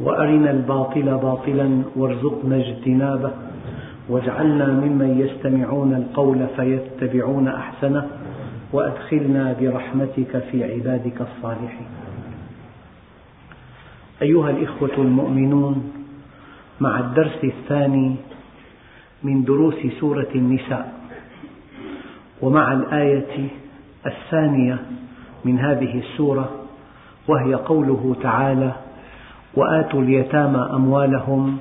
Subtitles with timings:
[0.00, 3.30] وأرنا الباطل باطلا وارزقنا اجتنابه
[4.08, 8.06] واجعلنا ممن يستمعون القول فيتبعون أحسنه
[8.72, 11.86] وأدخلنا برحمتك في عبادك الصالحين.
[14.22, 15.92] أيها الإخوة المؤمنون
[16.80, 18.16] مع الدرس الثاني
[19.22, 20.92] من دروس سورة النساء
[22.42, 23.48] ومع الآية
[24.06, 24.78] الثانية
[25.44, 26.50] من هذه السورة
[27.28, 28.72] وهي قوله تعالى
[29.58, 31.58] وآتوا اليتامى أموالهم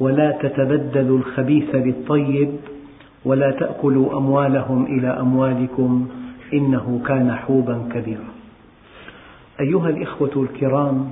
[0.00, 2.56] ولا تتبدلوا الخبيث بالطيب
[3.24, 6.08] ولا تأكلوا أموالهم إلى أموالكم
[6.52, 8.28] إنه كان حوبا كبيرا.
[9.60, 11.10] أيها الإخوة الكرام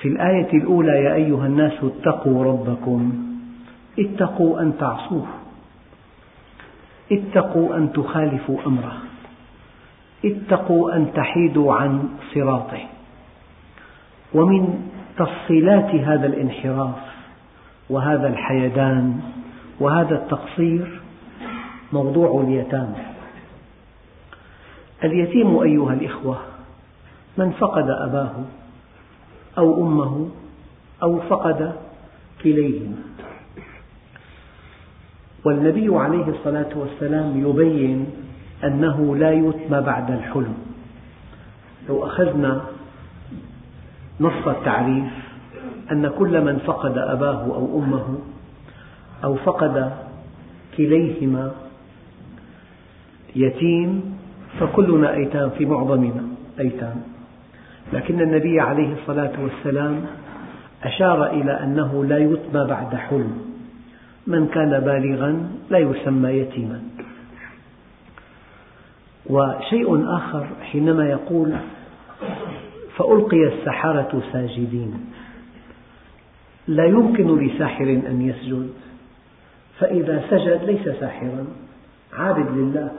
[0.00, 3.12] في الآية الأولى يا أيها الناس اتقوا ربكم
[3.98, 5.26] اتقوا أن تعصوه
[7.12, 8.96] اتقوا أن تخالفوا أمره
[10.24, 12.82] اتقوا أن تحيدوا عن صراطه.
[14.34, 17.14] ومن تفصيلات هذا الانحراف
[17.90, 19.20] وهذا الحيدان
[19.80, 21.00] وهذا التقصير
[21.92, 22.96] موضوع اليتامى.
[25.04, 26.38] اليتيم أيها الإخوة
[27.38, 28.32] من فقد أباه
[29.58, 30.28] أو أمه
[31.02, 31.72] أو فقد
[32.42, 32.96] كليهما.
[35.44, 38.06] والنبي عليه الصلاة والسلام يبين
[38.64, 40.54] أنه لا يتم بعد الحلم.
[41.88, 42.64] لو أخذنا
[44.20, 45.04] نص التعريف
[45.92, 48.18] أن كل من فقد أباه أو أمه
[49.24, 49.92] أو فقد
[50.76, 51.52] كليهما
[53.36, 54.16] يتيم
[54.60, 56.22] فكلنا أيتام في معظمنا
[56.60, 57.02] أيتام.
[57.92, 60.00] لكن النبي عليه الصلاة والسلام
[60.82, 63.38] أشار إلى أنه لا يتم بعد حلم.
[64.26, 66.82] من كان بالغا لا يسمى يتيما.
[69.26, 71.52] وشيء آخر حينما يقول
[72.96, 75.12] فألقي السحرة ساجدين.
[76.68, 78.70] لا يمكن لساحر أن يسجد.
[79.78, 81.46] فإذا سجد ليس ساحرا.
[82.12, 82.90] عابد لله.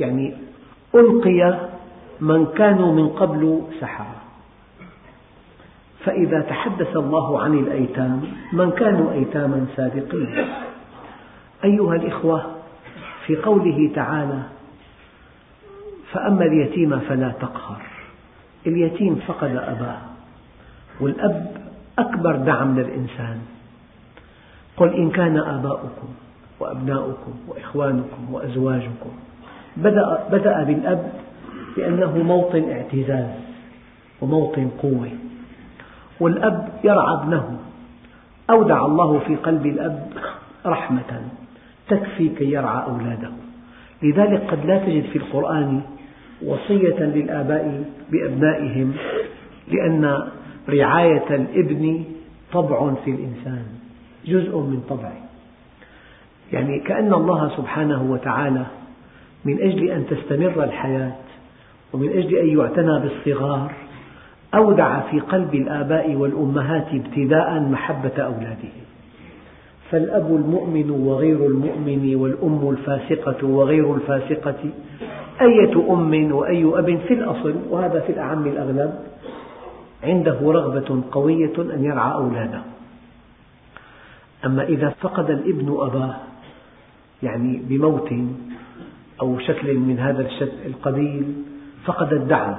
[0.00, 0.34] يعني
[0.94, 1.68] ألقي
[2.20, 4.16] من كانوا من قبل سحرة.
[6.04, 10.44] فإذا تحدث الله عن الأيتام من كانوا أيتاما سابقين.
[11.64, 12.56] أيها الإخوة
[13.26, 14.42] في قوله تعالى
[16.12, 17.89] فأما اليتيم فلا تقهر.
[18.66, 19.98] اليتيم فقد أباه
[21.00, 21.56] والأب
[21.98, 23.38] أكبر دعم للإنسان.
[24.76, 26.08] قل إن كان آباؤكم
[26.60, 29.10] وأبناؤكم وإخوانكم وأزواجكم
[29.76, 31.12] بدأ, بدأ بالأب
[31.76, 33.30] لأنه موطن اعتزاز
[34.20, 35.10] وموطن قوة.
[36.20, 37.58] والأب يرعى ابنه
[38.50, 40.12] أودع الله في قلب الأب
[40.66, 41.22] رحمة
[41.88, 43.30] تكفي كي يرعى أولاده.
[44.02, 45.82] لذلك قد لا تجد في القرآن
[46.46, 48.92] وصية للآباء بأبنائهم
[49.68, 50.28] لأن
[50.68, 52.04] رعاية الإبن
[52.52, 53.62] طبع في الإنسان
[54.26, 55.16] جزء من طبعه.
[56.52, 58.66] يعني كأن الله سبحانه وتعالى
[59.44, 61.16] من أجل أن تستمر الحياة
[61.92, 63.72] ومن أجل أن يعتنى بالصغار
[64.54, 68.80] أودع في قلب الآباء والأمهات ابتداء محبة أولادهم
[69.90, 74.70] فالأب المؤمن وغير المؤمن والأم الفاسقة وغير الفاسقة
[75.40, 78.94] أية أم وأي أب في الأصل وهذا في الأعم الأغلب
[80.04, 82.62] عنده رغبة قوية أن يرعى أولاده.
[84.44, 86.16] أما إذا فقد الابن أباه
[87.22, 88.14] يعني بموت
[89.20, 90.28] أو شكل من هذا
[90.66, 91.34] القبيل
[91.84, 92.58] فقد الدعم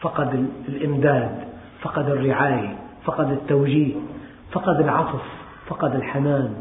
[0.00, 1.44] فقد الإمداد
[1.80, 3.94] فقد الرعاية فقد التوجيه
[4.52, 5.22] فقد العطف
[5.66, 6.54] فقد الحنان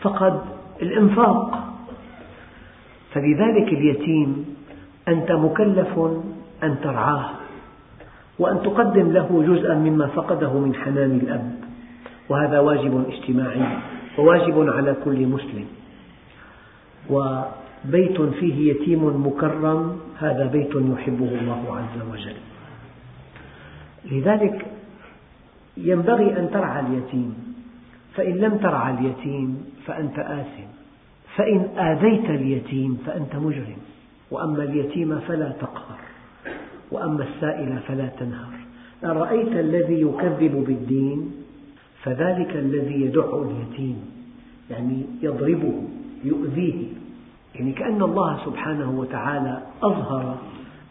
[0.00, 0.40] فقد
[0.82, 1.74] الإنفاق.
[3.12, 4.53] فلذلك اليتيم
[5.08, 5.98] أنت مكلف
[6.62, 7.30] أن ترعاه
[8.38, 11.54] وأن تقدم له جزءا مما فقده من حنان الأب.
[12.28, 13.78] وهذا واجب اجتماعي
[14.18, 15.66] وواجب على كل مسلم.
[17.10, 22.36] وبيت فيه يتيم مكرم هذا بيت يحبه الله عز وجل.
[24.10, 24.66] لذلك
[25.76, 27.54] ينبغي أن ترعى اليتيم.
[28.14, 30.68] فإن لم ترعى اليتيم فأنت آثم.
[31.36, 33.93] فإن آذيت اليتيم فأنت مجرم.
[34.34, 35.98] وأما اليتيم فلا تقهر
[36.92, 38.54] وأما السائل فلا تنهر.
[39.04, 41.32] أرأيت الذي يكذب بالدين؟
[42.02, 43.96] فذلك الذي يدع اليتيم
[44.70, 45.82] يعني يضربه
[46.24, 46.84] يؤذيه.
[47.54, 50.36] يعني كأن الله سبحانه وتعالى أظهر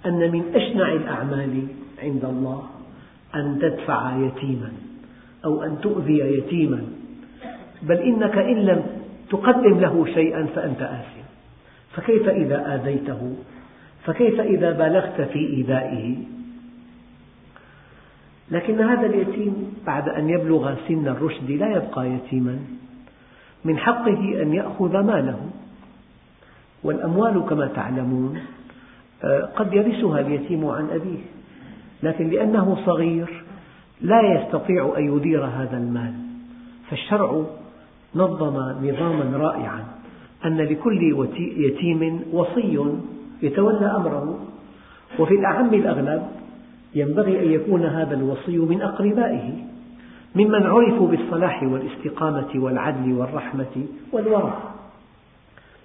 [0.06, 1.68] أن من أشنع الأعمال
[2.04, 2.64] عند الله
[3.36, 4.72] أن تدفع يتيما
[5.46, 6.82] أو أن تؤذي يتيما.
[7.84, 8.84] بل إنك إن لم
[9.30, 11.23] تقدم له شيئا فأنت آثم
[11.94, 13.36] فكيف إذا آذيته؟
[14.04, 16.16] فكيف إذا بالغت في إيذائه؟
[18.52, 22.60] لكن هذا اليتيم بعد أن يبلغ سن الرشد لا يبقى يتيما.
[23.66, 25.50] من حقه أن يأخذ ماله.
[26.84, 28.40] والأموال كما تعلمون
[29.24, 31.20] آه، قد يرثها اليتيم عن أبيه.
[32.04, 33.44] لكن لأنه صغير
[34.02, 36.14] لا يستطيع أن يدير هذا المال.
[36.90, 37.44] فالشرع
[38.16, 38.56] نظم
[38.88, 40.03] نظاما رائعا.
[40.46, 42.80] أن لكل يتيم وصي
[43.42, 44.40] يتولى أمره
[45.20, 46.24] وفي الأعم الأغلب
[46.96, 49.54] ينبغي أن يكون هذا الوصي من أقربائه
[50.36, 54.58] ممن عرفوا بالصلاح والاستقامة والعدل والرحمة والورع.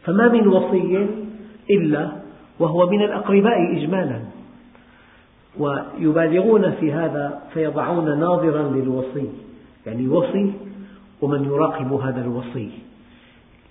[0.04, 1.06] فما من وصي
[1.70, 2.08] إلا
[2.58, 4.20] وهو من الأقرباء إجمالا
[5.58, 9.28] ويبالغون في هذا فيضعون ناظرا للوصي
[9.86, 10.52] يعني وصي
[11.22, 12.87] ومن يراقب هذا الوصي.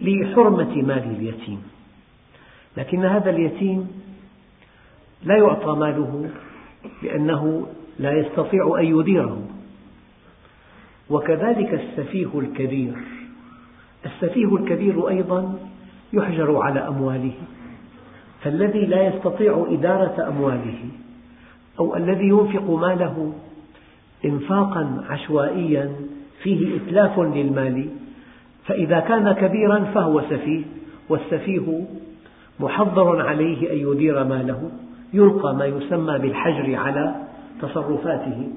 [0.02, 1.64] لحرمة مال اليتيم.
[2.78, 3.88] لكن هذا اليتيم
[5.24, 6.30] لا يعطى ماله
[7.04, 7.68] لأنه
[8.00, 9.42] لا يستطيع أن يديره.
[11.10, 12.94] وكذلك السفيه الكبير.
[14.06, 15.60] السفيه الكبير أيضا
[16.14, 17.34] يحجر على أمواله.
[18.44, 20.80] فالذي لا يستطيع إدارة أمواله
[21.80, 23.34] أو الذي ينفق ماله
[24.26, 25.96] إنفاقا عشوائيا
[26.44, 27.90] فيه إتلاف للمال
[28.68, 30.64] فإذا كان كبيرا فهو سفيه
[31.10, 31.86] والسفيه
[32.60, 34.72] محضر عليه أن يدير ماله
[35.14, 37.16] يلقى ما يسمى بالحجر على
[37.62, 38.50] تصرفاته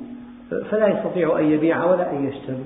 [0.71, 2.65] فلا يستطيع أن يبيع ولا أن يشتري.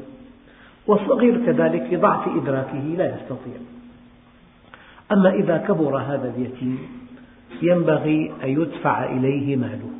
[0.86, 3.54] والصغير كذلك لضعف إدراكه لا يستطيع.
[5.12, 6.78] أما إذا كبر هذا اليتيم
[7.62, 9.90] ينبغي أن يدفع إليه ماله.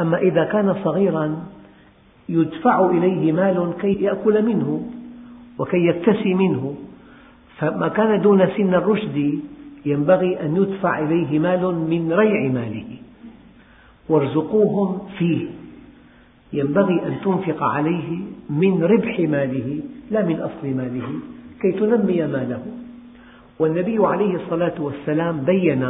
[0.00, 1.44] أما إذا كان صغيرا
[2.28, 4.90] يدفع إليه مال كي يأكل منه.
[5.58, 6.74] وكي يكتسي منه.
[7.58, 9.32] فما كان دون سن الرشد
[9.86, 12.84] ينبغي أن يدفع إليه مال من ريع ماله.
[14.08, 15.46] وارزقوهم فيه.
[16.52, 18.18] ينبغي أن تنفق عليه
[18.50, 21.08] من ربح ماله لا من أصل ماله
[21.60, 22.62] كي تنمي ماله.
[23.58, 25.82] والنبي عليه الصلاة والسلام بين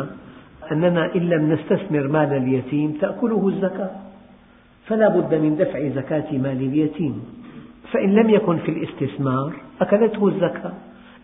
[0.72, 3.90] أننا إن لم نستثمر مال اليتيم تأكله الزكاة.
[4.86, 7.41] فلا بد من دفع زكاة مال اليتيم.
[7.92, 10.72] فإن لم يكن في الاستثمار أكلته الزكاة.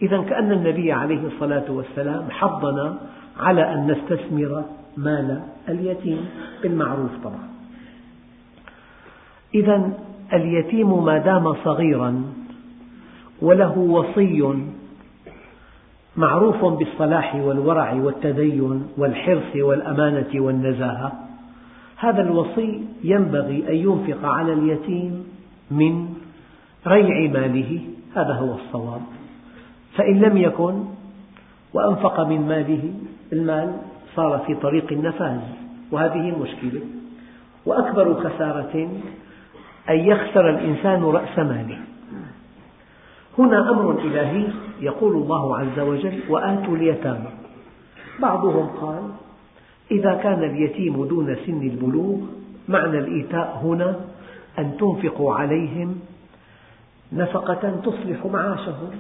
[0.03, 2.99] إذا كأن النبي عليه الصلاة والسلام حضنا
[3.41, 4.65] على أن نستثمر
[4.97, 6.29] مال اليتيم
[6.63, 7.49] بالمعروف طبعا.
[9.55, 9.91] إذا
[10.33, 12.23] اليتيم ما دام صغيرا
[13.43, 14.55] وله وصي
[16.17, 21.13] معروف بالصلاح والورع والتدين والحرص والأمانة والنزاهة
[21.97, 25.25] هذا الوصي ينبغي أن ينفق على اليتيم
[25.71, 26.09] من
[26.87, 27.81] ريع ماله
[28.17, 29.03] هذا هو الصواب.
[29.95, 30.85] فإن لم يكن
[31.75, 32.93] وأنفق من ماله
[33.33, 33.77] المال
[34.17, 35.41] صار في طريق النفاذ
[35.93, 36.81] وهذه مشكلة.
[37.67, 38.89] وأكبر خسارة
[39.91, 41.79] أن يخسر الإنسان رأس ماله.
[43.39, 44.47] هنا أمر إلهي
[44.81, 47.31] يقول الله عز وجل وآتوا اليتامى
[48.21, 49.03] بعضهم قال
[49.91, 52.19] إذا كان اليتيم دون سن البلوغ
[52.69, 54.01] معنى الإيتاء هنا
[54.59, 56.01] أن تنفقوا عليهم
[57.13, 58.91] نفقة تصلح معاشهم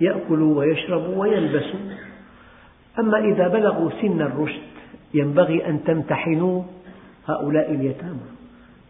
[0.00, 1.80] يأكلوا ويشربوا ويلبسوا.
[2.98, 4.68] أما إذا بلغوا سن الرشد
[5.14, 6.62] ينبغي أن تمتحنوا
[7.26, 8.28] هؤلاء اليتامى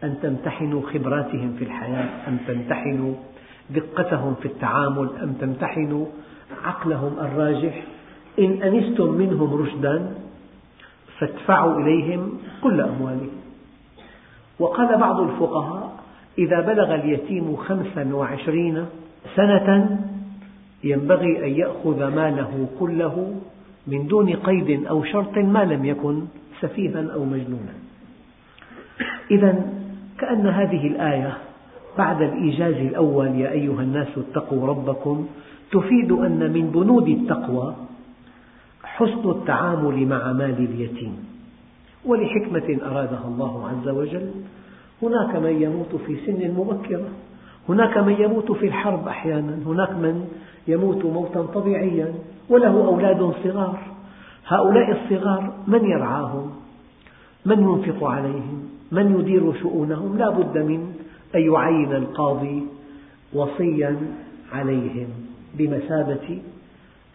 [0.03, 3.13] أن تمتحنوا خبراتهم في الحياة أن تمتحنوا
[3.69, 6.05] دقتهم في التعامل أن تمتحنوا
[6.63, 7.83] عقلهم الراجح.
[8.39, 10.13] إن أنستم منهم رشدا
[11.19, 13.39] فادفعوا إليهم كل أموالهم.
[14.59, 15.78] وقال بعض الفقهاء
[16.37, 18.85] إذا بلغ اليتيم خمسا وعشرين
[19.35, 19.99] سنة
[20.83, 23.35] ينبغي أن يأخذ ماله كله
[23.87, 26.21] من دون قيد أو شرط ما لم يكن
[26.61, 27.73] سفيها أو مجنونا.
[29.31, 29.65] إذا
[30.19, 31.37] كأن هذه الآية
[31.97, 35.27] بعد الإيجاز الأول يا أيها الناس اتقوا ربكم
[35.71, 37.75] تفيد أن من بنود التقوى
[38.83, 41.25] حسن التعامل مع مال اليتيم
[42.05, 44.31] ولحكمة أرادها الله عز وجل.
[45.03, 47.09] هناك من يموت في سن مبكرة.
[47.69, 49.59] هناك من يموت في الحرب أحيانا.
[49.65, 50.27] هناك من
[50.67, 52.13] يموت موتا طبيعيا
[52.49, 53.79] وله أولاد صغار.
[54.47, 56.51] هؤلاء الصغار من يرعاهم؟
[57.45, 60.93] من ينفق عليهم؟ من يدير شؤونهم؟ لا بد من
[61.35, 62.63] أن يعين القاضي
[63.33, 63.97] وصيا
[64.51, 65.07] عليهم
[65.57, 66.39] بمثابة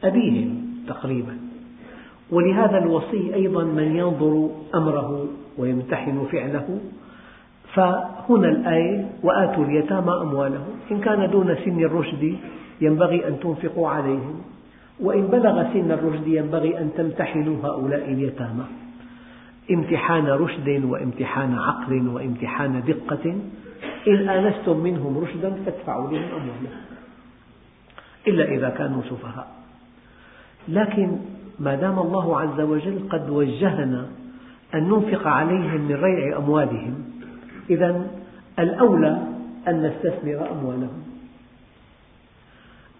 [0.05, 1.37] أبيهم تقريبا.
[2.31, 5.27] ولهذا الوصي أيضا من ينظر أمره
[5.59, 6.79] ويمتحن فعله.
[7.75, 10.75] فهنا الآية وآتوا اليتامى أموالهم.
[10.91, 12.37] إن كان دون سن الرشد
[12.81, 14.41] ينبغي أن تنفقوا عليهم.
[15.01, 18.65] وإن بلغ سن الرشد ينبغي أن تمتحنوا هؤلاء اليتامى.
[19.71, 23.37] امتحان رشد وامتحان عقل وامتحان دقة.
[24.09, 26.67] إن آنستم منهم رشدا فادفعوا لهم أموالهم.
[28.29, 29.47] إلا إذا كانوا سفهاء.
[30.69, 31.17] لكن
[31.61, 34.07] ما دام الله عز وجل قد وجهنا
[34.75, 37.04] أن ننفق عليهم من ريع أموالهم
[37.71, 38.07] إذا
[38.59, 39.23] الأولى
[39.69, 41.03] أن نستثمر أموالهم.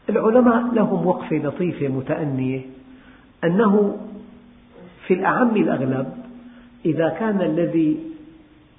[0.09, 2.61] العلماء لهم وقفة لطيفة متأنية
[3.45, 3.99] أنه
[5.07, 6.15] في الأعم الأغلب
[6.85, 7.99] إذا كان الذي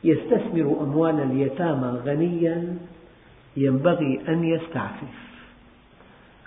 [0.03, 2.77] يستثمر أموال اليتامى غنيا
[3.57, 5.25] ينبغي أن يستعفف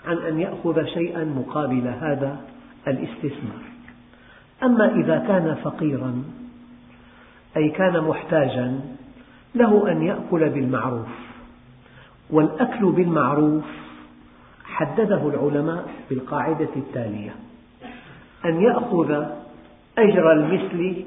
[0.05, 2.41] عن أن يأخذ شيئا مقابل هذا
[2.87, 3.63] الاستثمار.
[4.63, 6.23] أما إذا كان فقيرا
[7.57, 8.79] أي كان محتاجا
[9.55, 11.07] له أن يأكل بالمعروف
[12.29, 13.65] والأكل بالمعروف
[14.63, 17.35] حدده العلماء بالقاعدة التالية
[18.45, 19.25] أن يأخذ
[19.97, 21.05] أجر المثل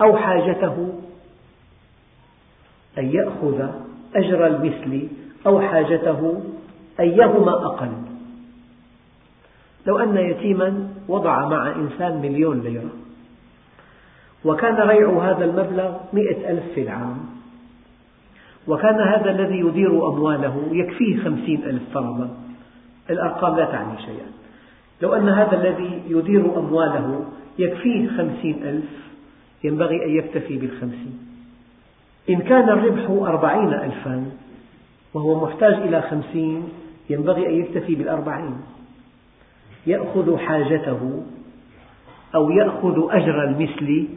[0.00, 1.00] أو حاجته
[2.98, 3.68] أن يأخذ
[4.14, 5.08] أجر المثل
[5.46, 6.42] أو حاجته
[7.00, 7.92] أيهما أقل.
[9.86, 12.90] لو أن يتيما وضع مع إنسان مليون ليرة.
[14.44, 17.18] وكان ريع هذا المبلغ مئة ألف في العام.
[18.68, 22.30] وكان هذا الذي يدير أمواله يكفيه خمسين ألف فرضا
[23.10, 24.26] الأرقام لا تعني شيئا.
[25.02, 27.24] لو أن هذا الذي يدير أمواله
[27.58, 28.90] يكفيه خمسين ألف
[29.64, 31.18] ينبغي أن يكتفي بالخمسين.
[32.30, 34.24] إن كان الربح أربعين ألفا
[35.14, 36.68] وهو محتاج إلى خمسين
[37.10, 38.56] ينبغي أن يكتفي بالأربعين.
[39.86, 41.22] يأخذ حاجته
[42.34, 44.08] أو يأخذ أجر المثل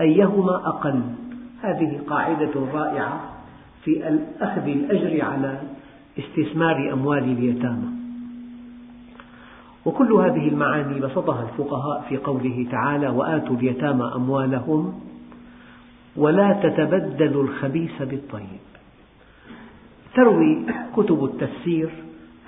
[0.00, 1.02] أيهما أقل.
[1.62, 3.20] هذه قاعدة رائعة
[3.84, 5.60] في أخذ الأجر على
[6.18, 7.88] استثمار أموال اليتامى.
[9.84, 15.00] وكل هذه المعاني بسطها الفقهاء في قوله تعالى وآتوا اليتامى أموالهم
[16.16, 18.60] ولا تتبدلوا الخبيث بالطيب.
[20.14, 21.90] تروي كتب التفسير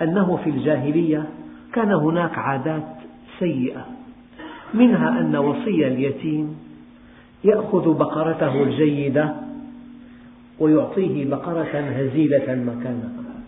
[0.01, 1.29] أنه في الجاهلية
[1.73, 2.97] كان هناك عادات
[3.39, 4.00] سيئة
[4.73, 6.57] منها أن وصي اليتيم
[7.43, 9.33] يأخذ بقرته الجيدة
[10.59, 13.41] ويعطيه بقرة هزيلة مكانها.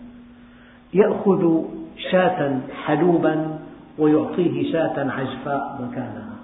[0.94, 1.62] يأخذ
[2.10, 3.58] شاة حلوبا
[3.98, 6.36] ويعطيه شاة عجفاء مكانها.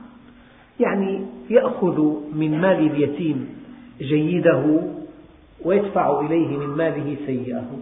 [0.81, 1.21] يعني
[1.51, 2.01] يأخذ
[2.35, 3.49] من مال اليتيم
[4.01, 4.81] جيده
[5.65, 7.79] ويدفع إليه من ماله سيئه.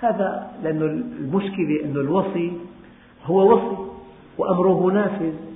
[0.00, 0.82] هذا لأن
[1.20, 2.52] المشكلة أن الوصي
[3.24, 3.76] هو وصي
[4.38, 5.47] وأمره نافذ.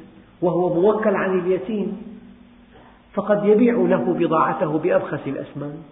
[0.43, 2.03] وهو موكل عن اليتيم
[3.15, 5.83] فقد يبيع له بضاعته بأرخص الأثمان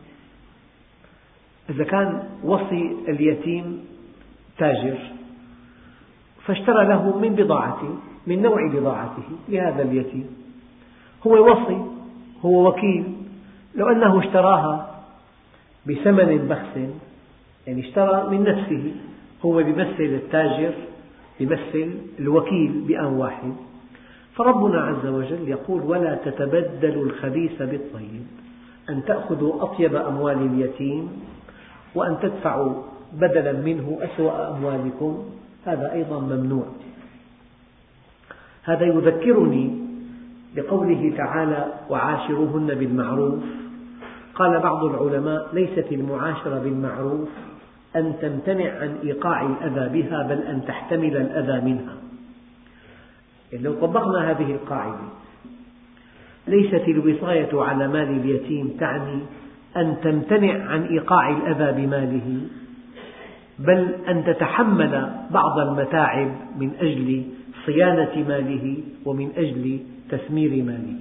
[1.70, 3.84] إذا كان وصي اليتيم
[4.58, 4.98] تاجر
[6.44, 10.26] فاشترى له من بضاعته من نوع بضاعته لهذا اليتيم.
[11.26, 11.84] هو وصي
[12.44, 13.04] هو وكيل.
[13.74, 15.02] لو أنه اشتراها
[15.86, 16.90] بثمن بخس
[17.66, 18.94] يعني اشترى من نفسه
[19.44, 20.74] هو بيمثل التاجر
[21.40, 23.52] يمثل الوكيل بآن واحد.
[24.40, 28.26] فربنا عز وجل يقول ولا تتبدلوا الخبيث بالطيب
[28.90, 31.08] أن تأخذوا أطيب أموال اليتيم
[31.94, 32.82] وأن تدفعوا
[33.12, 35.24] بدلا منه أسوأ أموالكم
[35.66, 36.64] هذا أيضا ممنوع.
[38.64, 39.78] هذا يذكرني
[40.56, 43.42] بقوله تعالى وعاشروهن بالمعروف
[44.34, 47.28] قال بعض العلماء ليست المعاشرة بالمعروف
[47.96, 51.99] أن تمتنع عن إيقاع الأذى بها بل أن تحتمل الأذى منها
[53.52, 55.08] لو طبقنا هذه القاعدة
[56.46, 59.20] ليست الوصاية على مال اليتيم تعني
[59.76, 62.40] أن تمتنع عن إيقاع الأذى بماله
[63.58, 67.24] بل أن تتحمل بعض المتاعب من أجل
[67.66, 69.78] صيانة ماله ومن أجل
[70.10, 71.00] تثمير ماله.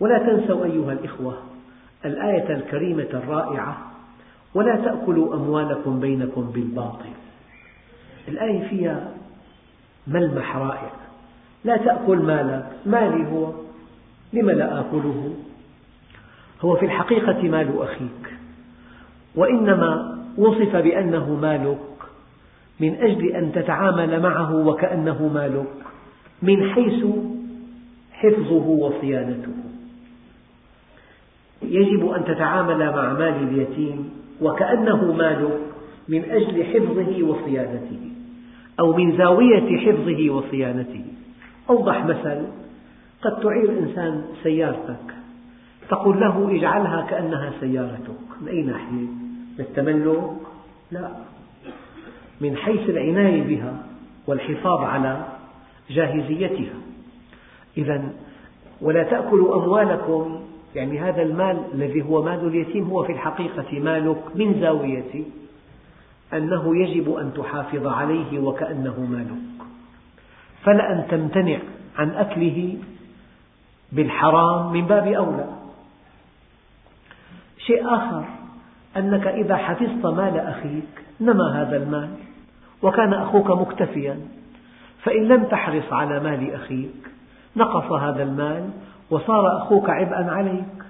[0.00, 1.38] ولا تنسوا أيها الإخوة
[2.04, 3.76] الآية الكريمة الرائعة
[4.54, 7.08] ولا تأكلوا أموالكم بينكم بالباطل
[8.28, 9.10] الآية فيها
[10.06, 10.90] ملمح رائع
[11.64, 13.52] لا تأكل مالك مالي هو.
[14.32, 15.34] لم لا آكله؟
[16.60, 18.34] هو في الحقيقة مال أخيك.
[19.34, 21.78] وإنما وصف بأنه مالك
[22.80, 25.72] من أجل أن تتعامل معه وكأنه مالك
[26.42, 27.06] من حيث
[28.12, 29.52] حفظه وصيانته.
[31.62, 35.60] يجب أن تتعامل مع مال اليتيم وكأنه مالك
[36.08, 38.13] من أجل حفظه وصيانته.
[38.80, 41.04] أو من زاوية حفظه وصيانته.
[41.70, 42.46] أوضح مثل
[43.22, 45.14] قد تعير إنسان سيارتك.
[45.88, 48.42] تقول له اجعلها كأنها سيارتك.
[48.42, 49.06] من أي ناحية؟
[49.58, 50.30] للتملك؟
[50.90, 51.10] لا.
[52.40, 53.76] من حيث العناية بها
[54.26, 55.26] والحفاظ على
[55.90, 56.74] جاهزيتها.
[57.78, 58.12] إذا
[58.80, 60.40] ولا تأكلوا أموالكم.
[60.74, 65.24] يعني هذا المال الذي هو مال اليتيم هو في الحقيقة مالك من زاوية
[66.34, 69.66] أنه يجب أن تحافظ عليه وكأنه مالك
[70.64, 71.58] فلأن تمتنع
[71.98, 72.76] عن أكله
[73.92, 75.46] بالحرام من باب أولى.
[77.58, 78.24] شيء آخر
[78.96, 82.10] أنك إذا حفظت مال أخيك نمى هذا المال
[82.82, 84.20] وكان أخوك مكتفيا
[85.02, 87.10] فإن لم تحرص على مال أخيك
[87.56, 88.70] نقص هذا المال
[89.10, 90.84] وصار أخوك عبئا عليك.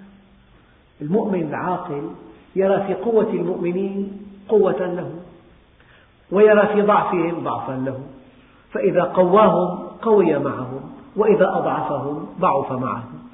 [1.02, 2.10] المؤمن العاقل
[2.56, 5.10] يرى في قوة المؤمنين قوة له.
[6.30, 8.00] ويرى في ضعفهم ضعفا له.
[8.72, 10.80] فإذا قواهم قوي معهم
[11.16, 13.24] وإذا أضعفهم ضعف معهم.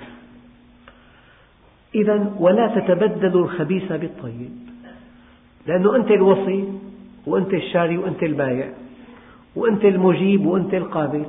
[1.95, 4.51] إذا ولا تتبدلوا الخبيث بالطيب
[5.67, 6.65] لأنه أنت الوصي
[7.27, 8.69] وأنت الشاري وأنت البايع
[9.57, 11.25] وأنت المجيب وأنت القابل.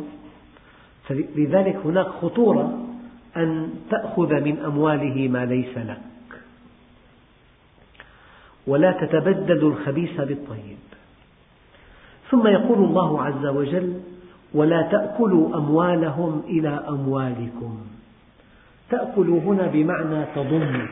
[1.10, 2.78] لذلك هناك خطورة
[3.38, 6.02] أن تأخذ من أمواله ما ليس لك.
[8.68, 10.78] ولا تتبدلوا الخبيث بالطيب.
[12.32, 13.94] ثم يقول الله عز وجل
[14.54, 17.78] ولا تأكلوا أموالهم إلى أموالكم.
[18.90, 20.88] تأكلوا هنا بمعنى تضموا.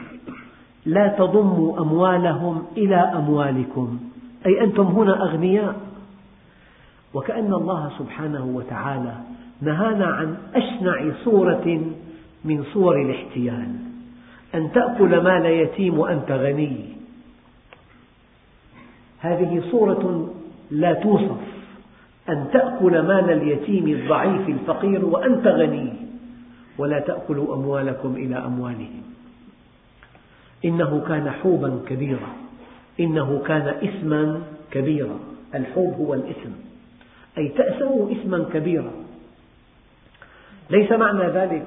[0.85, 3.99] لا تضموا أموالهم إلى أموالكم.
[4.45, 5.75] أي أنتم هنا أغنياء.
[7.13, 9.13] وكأن الله سبحانه وتعالى
[9.61, 11.81] نهانا عن أشنع صورة
[12.45, 13.75] من صور الاحتيال.
[14.55, 16.85] أن تأكل مال يتيم وأنت غني.
[19.19, 20.29] هذه صورة
[20.71, 21.37] لا توصف
[22.29, 25.93] أن تأكل مال اليتيم الضعيف الفقير وأنت غني
[26.77, 29.03] ولا تأكلوا أموالكم إلى أموالهم.
[30.65, 32.29] إنه كان حوبا كبيرا
[32.99, 34.41] إنه كان إثما
[34.71, 35.19] كبيرا.
[35.55, 36.49] الحوب هو الإثم.
[37.37, 38.91] أي تأسوا إثما كبيرا.
[40.69, 41.65] ليس معنى ذلك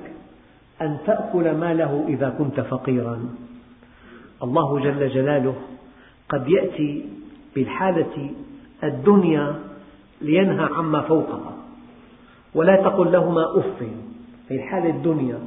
[0.83, 3.20] أن تأكل ماله إذا كنت فقيرا.
[4.42, 5.55] الله جل جلاله
[6.29, 7.05] قد يأتي
[7.55, 8.31] بالحالة
[8.85, 9.55] الدنيا
[10.21, 11.53] لينهى عما فوقها.
[12.55, 13.83] ولا تقل لهما أف.
[14.49, 15.38] هي الحالة الدنيا.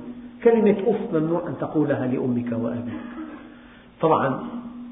[0.43, 3.02] كلمة أف ممنوع أن تقولها لأمك وأبيك.
[4.02, 4.39] طبعا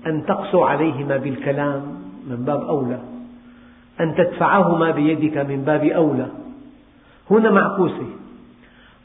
[0.08, 1.82] أن تقسو عليهما بالكلام
[2.28, 3.00] من باب أولى.
[4.00, 6.28] أن تدفعهما بيدك من باب أولى.
[7.32, 8.08] هنا معكوسة.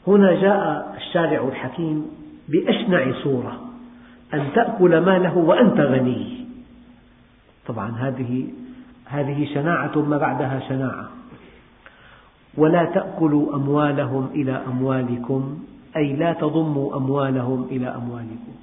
[0.07, 2.05] هنا جاء الشارع الحكيم
[2.49, 3.59] بأشنع صورة.
[4.33, 6.45] أن تأكل ماله وأنت غني.
[7.67, 8.47] طبعا هذه
[9.09, 11.09] هذه شناعة ما بعدها شناعة.
[12.57, 15.59] ولا تأكلوا أموالهم إلى أموالكم
[15.97, 18.55] أي لا تضموا أموالهم إلى أموالكم.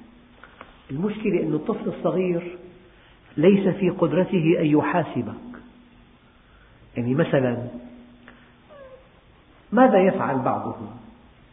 [0.91, 2.57] المشكلة أن الطفل الصغير
[3.37, 5.33] ليس في قدرته أن يحاسبك.
[6.97, 7.57] يعني مثلا
[9.71, 10.89] ماذا يفعل بعضهم؟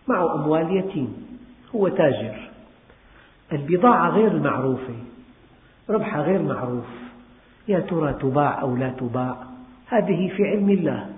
[0.08, 1.26] معه أموال يتيم
[1.74, 2.50] هو تاجر.
[3.52, 4.94] البضاعة غير معروفة
[5.90, 7.03] ربحها غير معروف.
[7.68, 9.44] يا ترى تباع أو لا تباع؟
[9.86, 11.10] هذه في علم الله.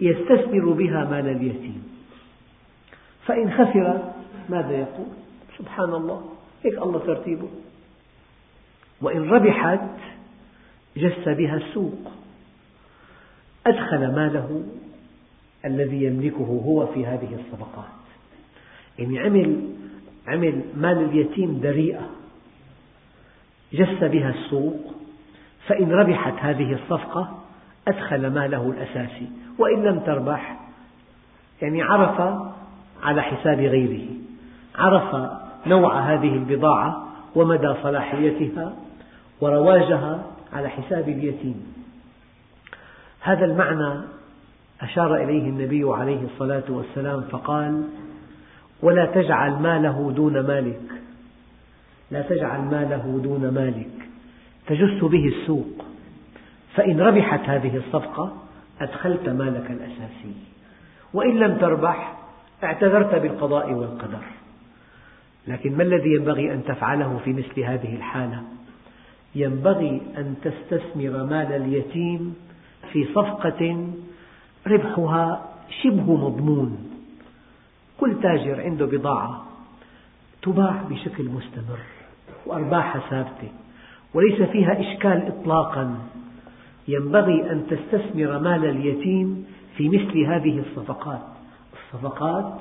[0.00, 1.88] يستثمر بها مال اليتيم.
[3.26, 4.12] فإن خسر
[4.48, 5.06] ماذا يقول؟
[5.58, 6.32] سبحان الله
[6.64, 7.48] هيك الله ترتيبه.
[9.00, 9.80] وإن ربحت
[10.96, 12.12] جس بها السوق.
[13.66, 14.62] أدخل ماله
[15.64, 17.98] الذي يملكه هو في هذه الصفقات.
[18.98, 19.74] يعني عمل
[20.26, 22.17] عمل مال اليتيم دريئة
[23.72, 24.94] جس بها السوق
[25.66, 27.38] فإن ربحت هذه الصفقة
[27.88, 30.60] أدخل ماله الأساسي وإن لم تربح
[31.62, 32.20] يعني عرف
[33.02, 34.08] على حساب غيره
[34.78, 35.30] عرف
[35.66, 38.72] نوع هذه البضاعة ومدى صلاحيتها
[39.40, 41.74] ورواجها على حساب اليتيم.
[43.20, 44.00] هذا المعنى
[44.80, 47.84] أشار إليه النبي عليه الصلاة والسلام فقال
[48.82, 50.97] ولا تجعل ماله دون مالك.
[52.10, 54.08] لا تجعل ماله دون مالك.
[54.66, 55.84] تجس به السوق.
[56.74, 58.36] فإن ربحت هذه الصفقة
[58.80, 60.34] أدخلت مالك الأساسي.
[61.14, 62.18] وإن لم تربح
[62.64, 64.24] اعتذرت بالقضاء والقدر.
[65.46, 68.42] لكن ما الذي ينبغي أن تفعله في مثل هذه الحالة؟
[69.34, 72.34] ينبغي أن تستثمر مال اليتيم
[72.92, 73.90] في صفقة
[74.66, 75.48] ربحها
[75.82, 76.90] شبه مضمون.
[78.00, 79.46] كل تاجر عنده بضاعة
[80.42, 81.97] تباع بشكل مستمر.
[82.48, 83.48] وأرباحها ثابتة
[84.14, 85.98] وليس فيها إشكال إطلاقا.
[86.88, 91.22] ينبغي أن تستثمر مال اليتيم في مثل هذه الصفقات.
[91.72, 92.54] الصفقات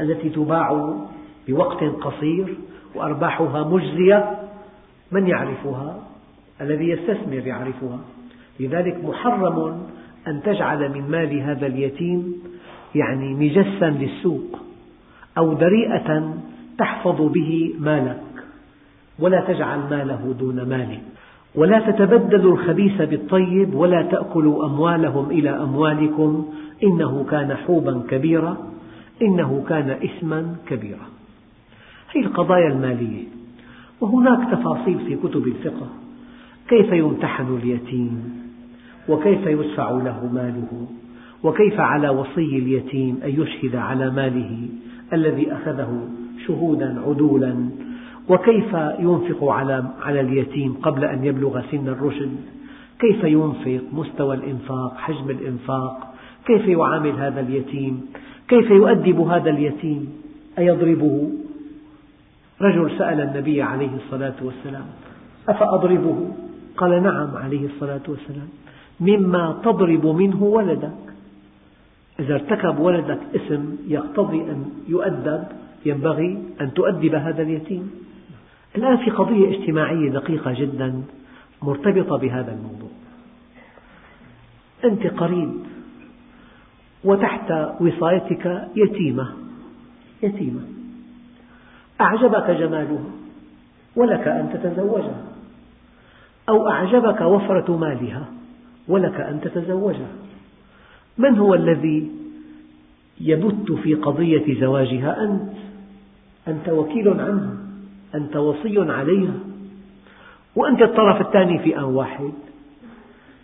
[0.00, 0.94] التي تباع
[1.48, 2.54] بوقت قصير
[2.94, 4.38] وأرباحها مجزية.
[5.12, 5.98] من يعرفها؟
[6.60, 7.98] الذي يستثمر يعرفها.
[8.60, 9.86] لذلك محرم
[10.26, 12.34] أن تجعل من مال هذا اليتيم
[12.94, 14.58] يعني مجسا للسوق
[15.38, 16.34] أو دريئة
[16.78, 18.25] تحفظ به مالك
[19.18, 21.02] ولا تجعل ماله دون مالك
[21.56, 26.46] ولا تتبدلوا الخبيث بالطيب ولا تأكلوا أموالهم إلى أموالكم.
[26.84, 28.56] إنه كان حوبا كبيرا.
[29.22, 31.06] إنه كان إثما كبيرا.
[32.14, 33.24] هذه القضايا المالية.
[34.00, 35.86] وهناك تفاصيل في كتب الفقه.
[36.68, 38.42] كيف يمتحن اليتيم؟
[39.08, 40.86] وكيف يدفع له ماله؟
[41.42, 44.68] وكيف على وصي اليتيم أن يشهد على ماله
[45.12, 46.08] الذي أخذه
[46.46, 47.68] شهودا عدولا؟
[48.28, 49.44] وكيف ينفق
[50.02, 52.36] على اليتيم قبل أن يبلغ سن الرشد؟
[52.98, 56.14] كيف ينفق مستوى الإنفاق حجم الإنفاق؟
[56.46, 58.06] كيف يعامل هذا اليتيم؟
[58.48, 60.12] كيف يؤدب هذا اليتيم؟
[60.58, 61.30] أيضربه؟
[62.60, 64.86] رجل سأل النبي عليه الصلاة والسلام
[65.48, 66.28] أفأضربه؟
[66.76, 68.48] قال نعم عليه الصلاة والسلام.
[69.00, 70.92] مما تضرب منه ولدك.
[72.20, 75.44] إذا ارتكب ولدك اسم يقتضي أن يؤدب
[75.86, 77.90] ينبغي أن تؤدب هذا اليتيم.
[78.78, 81.02] الآن في قضية اجتماعية دقيقة جدا
[81.62, 82.90] مرتبطة بهذا الموضوع.
[84.84, 85.52] أنت قريب
[87.04, 89.32] وتحت وصايتك يتيمة.
[90.22, 90.60] يتيمة.
[92.00, 93.04] أعجبك جمالها
[93.96, 95.24] ولك أن تتزوجها.
[96.48, 98.26] أو أعجبك وفرة مالها
[98.88, 100.12] ولك أن تتزوجها.
[101.18, 102.10] من هو الذي
[103.20, 105.52] يبت في قضية زواجها أنت؟
[106.48, 107.65] أنت وكيل عنها.
[108.14, 109.38] أنت وصي عليها
[110.56, 112.32] وأنت الطرف الثاني في آن واحد.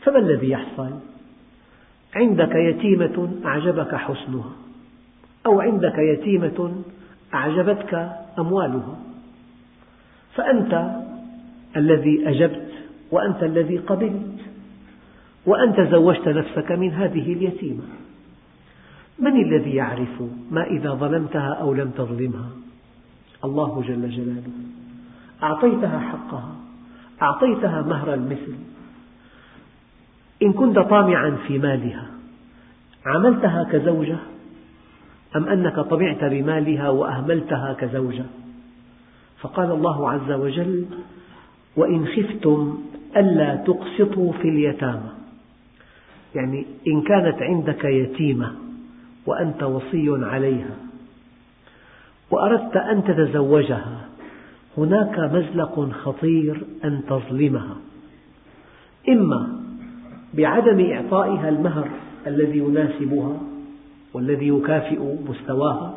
[0.03, 0.91] فما الذي يحصل؟
[2.15, 4.53] عندك يتيمة أعجبك حسنها
[5.47, 6.83] أو عندك يتيمة
[7.35, 8.97] أعجبتك أموالها.
[10.35, 11.03] فأنت
[11.77, 12.69] الذي أجبت
[13.11, 14.41] وأنت الذي قبلت
[15.47, 17.83] وأنت زوجت نفسك من هذه اليتيمة.
[19.19, 22.49] من الذي يعرف ما إذا ظلمتها أو لم تظلمها؟
[23.45, 24.53] الله جل جلاله.
[25.43, 26.55] أعطيتها حقها.
[27.23, 28.55] أعطيتها مهر المثل.
[30.43, 32.07] إن كنت طامعا في مالها
[33.07, 34.17] عملتها كزوجة؟
[35.37, 38.25] أم أنك طمعت بمالها وأهملتها كزوجة؟
[39.41, 40.87] فقال الله عز وجل
[41.77, 42.79] وإن خفتم
[43.17, 45.13] ألا تقسطوا في اليتامى.
[46.35, 48.53] يعني إن كانت عندك يتيمة
[49.27, 50.77] وأنت وصي عليها.
[52.33, 54.09] وأردت أن تتزوجها.
[54.79, 57.77] هناك مزلق خطير أن تظلمها.
[59.09, 59.49] إما
[60.35, 61.89] بعدم إعطائها المهر
[62.27, 63.37] الذي يناسبها
[64.15, 65.95] والذي يكافئ مستواها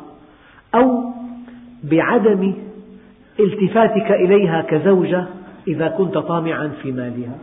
[0.74, 1.04] أو
[1.84, 2.54] بعدم
[3.40, 5.26] التفاتك إليها كزوجة
[5.68, 7.38] إذا كنت طامعا في مالها.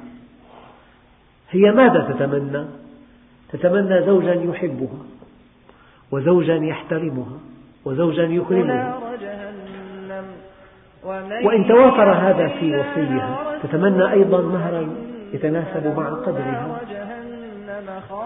[1.51, 2.65] هي ماذا تتمنى؟
[3.51, 4.99] تتمنى زوجا يحبها
[6.11, 7.39] وزوجا يحترمها.
[7.85, 8.99] وزوجا يكرمها
[11.43, 14.89] وإن توافر هذا في وصيها تتمنى أيضا مهرا
[15.33, 16.79] يتناسب مع قدرها.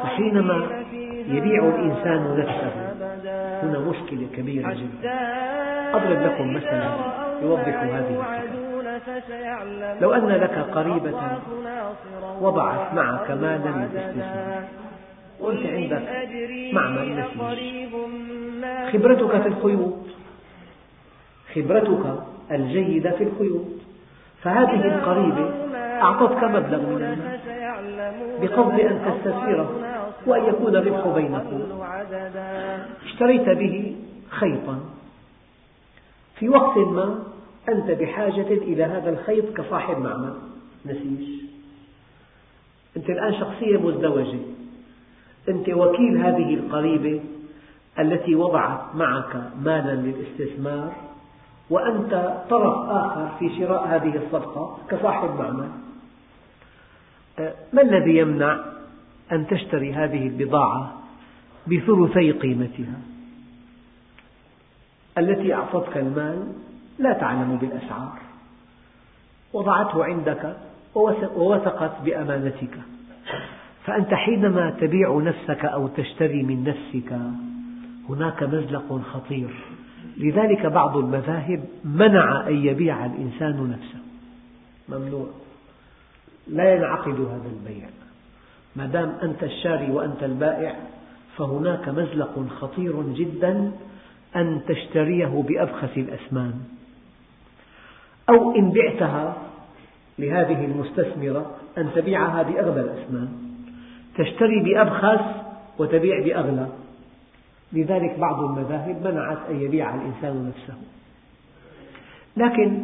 [0.04, 0.84] فحينما
[1.28, 2.72] يبيع الإنسان نفسه
[3.64, 5.12] هنا مشكلة كبيرة جدا.
[5.94, 6.90] أضرب لكم مثلا
[7.42, 9.98] يوضح هذه الفكرة.
[10.02, 11.14] لو أن لك قريبة
[12.42, 14.64] وضعت معك مالا للاستثمار
[15.40, 16.02] وأنت عندك
[16.74, 18.47] معمل نسيج.
[18.94, 19.94] خبرتك في الخيوط.
[21.56, 23.66] خبرتك الجيدة في الخيوط.
[24.44, 25.52] فهذه القريبة
[26.02, 27.40] أعطتك مبلغ من المال.
[28.42, 29.70] بقصد أن تستثمره
[30.26, 31.64] وأن يكون الربح بينكم.
[33.06, 33.96] اشتريت به
[34.30, 34.80] خيطا.
[36.36, 37.24] في وقت ما
[37.70, 40.34] أنت بحاجة إلى هذا الخيط كصاحب معمل.
[40.86, 41.30] نسيج
[42.98, 44.40] أنت الآن شخصية مزدوجة.
[45.50, 47.22] أنت وكيل هذه القريبة.
[48.00, 50.94] التي وضعت معك مالا للاستثمار
[51.70, 55.70] وأنت طرف آخر في شراء هذه الصفقة كصاحب معمل.
[57.74, 58.60] ما الذي يمنع
[59.32, 60.94] أن تشتري هذه البضاعة
[61.68, 63.00] بثلثي قيمتها؟
[65.18, 66.54] التي أعطتك المال
[67.00, 68.20] لا تعلم بالأسعار.
[69.54, 70.58] وضعته عندك
[71.36, 72.78] ووثقت بأمانتك.
[73.86, 77.20] فأنت حينما تبيع نفسك أو تشتري من نفسك
[78.10, 79.50] هناك مزلق خطير.
[80.18, 84.00] لذلك بعض المذاهب منع أن يبيع الإنسان نفسه.
[84.90, 85.28] ممنوع.
[86.48, 87.90] لا ينعقد هذا البيع.
[88.76, 90.76] ما دام أنت الشاري وأنت البائع
[91.38, 93.72] فهناك مزلق خطير جدا
[94.36, 96.54] أن تشتريه بأبخس الأثمان
[98.30, 99.38] أو إن بعتها
[100.20, 103.28] لهذه المستثمرة أن تبيعها بأغلى الأثمان
[104.18, 105.26] تشتري بأبخس
[105.78, 106.68] وتبيع بأغلى.
[107.74, 110.78] لذلك بعض المذاهب منعت أن يبيع الإنسان نفسه.
[112.38, 112.84] لكن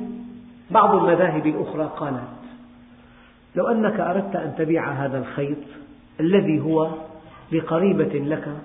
[0.72, 2.44] بعض المذاهب الأخرى قالت
[3.56, 5.58] لو أنك أردت أن تبيع هذا الخيط
[6.20, 6.90] الذي هو
[7.52, 8.58] لقريبة لك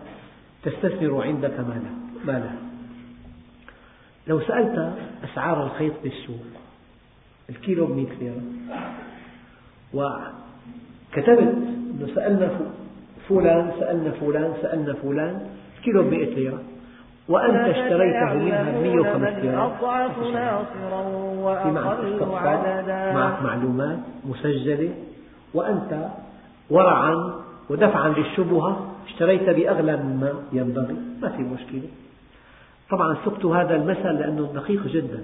[0.63, 1.61] تستثمر عندك
[2.25, 2.53] ماله
[4.27, 4.93] لو سألت
[5.25, 6.45] أسعار الخيط بالسوق
[7.51, 8.43] الكيلو بمئة ليرة
[9.95, 11.55] وكتبت
[11.99, 12.61] أنه سألنا
[13.29, 15.47] فلان سألنا فلان سألنا فلان
[15.85, 16.61] كيلو بمئة ليرة.
[17.29, 19.77] وأنت اشتريته منها ب 105 ليرة.
[21.63, 24.91] في معك استقصاء معك معلومات مسجلة.
[25.55, 26.09] وأنت
[26.71, 27.33] ورعا
[27.71, 30.97] ودفعا للشبهة اشتريت بأغلى مما ينبغي.
[31.23, 31.89] ما في مشكلة.
[32.91, 35.23] طبعا سقت هذا المثل لأنه دقيق جدا.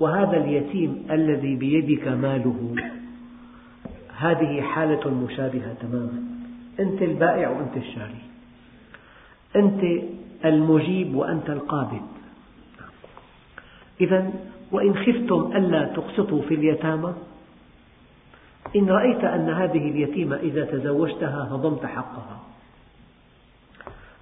[0.00, 2.74] وهذا اليتيم الذي بيدك ماله
[4.18, 6.22] هذه حالة مشابهة تماما.
[6.80, 8.22] أنت البائع وأنت الشاري.
[9.56, 10.02] أنت
[10.44, 12.06] المجيب وأنت القابض
[14.00, 14.30] إذا
[14.72, 17.12] وإن خفتم ألا تقسطوا في اليتامى
[18.76, 22.40] إن رأيت أن هذه اليتيمة إذا تزوجتها هضمت حقها.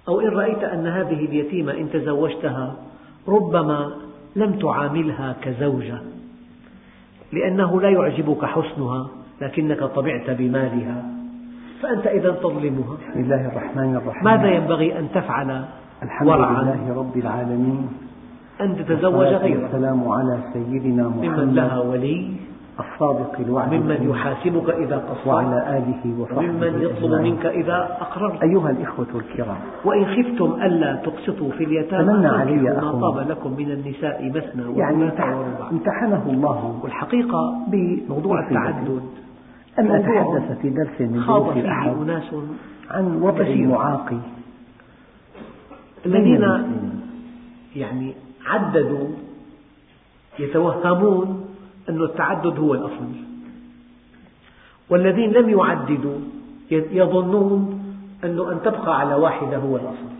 [0.07, 2.75] أو إن رأيت أن هذه اليتيمة إن تزوجتها
[3.27, 3.97] ربما
[4.35, 6.01] لم تعاملها كزوجة
[7.33, 9.07] لأنه لا يعجبك حسنها
[9.41, 11.14] لكنك طبعت بمالها.
[11.81, 12.95] فأنت إذا تظلمها.
[13.09, 14.23] بسم الله الرحمن الرحيم.
[14.23, 15.65] ماذا ينبغي أن تفعل
[16.03, 17.87] الحمد لله رب العالمين.
[18.61, 22.31] أن تتزوج غيرها والسلام على سيدنا محمد ممن لها ولي
[22.79, 28.43] الصادق الوعد ممن يحاسبك إذا قصرت وعلى آله وصحبه وممن يطلب منك إذا أقررت.
[28.43, 29.57] أيها الإخوة الكرام.
[29.85, 35.03] وإن خفتم ألا تقسطوا في اليتامى تمنى علي ما طاب لكم من النساء مثنى يعني
[35.71, 36.79] امتحنه الله.
[36.83, 39.01] والحقيقة بموضوع التعدد.
[39.79, 42.33] أن أتحدث في درس من دروس الأحد أناس
[42.89, 44.17] عن وضع المعاقي؟
[46.05, 46.43] الذين
[47.75, 48.13] يعني
[48.45, 49.07] عددوا
[50.39, 51.45] يتوهمون
[51.89, 53.07] أن التعدد هو الأصل.
[54.89, 56.19] والذين لم يعددوا
[56.71, 57.81] يظنون
[58.23, 60.15] أنه أن تبقى على واحدة هو الأصل.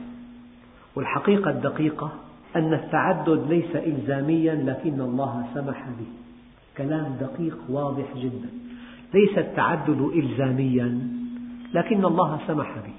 [0.95, 2.11] والحقيقة الدقيقة
[2.55, 6.07] أن التعدد ليس إلزاميا لكن الله سمح به.
[6.77, 8.49] كلام دقيق واضح جدا.
[9.13, 10.99] ليس التعدد إلزاميا
[11.73, 12.93] لكن الله سمح به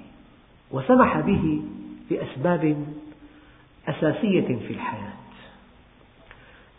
[0.71, 1.61] وسمح به
[2.11, 2.85] لأسباب
[3.87, 5.13] أساسية في الحياة.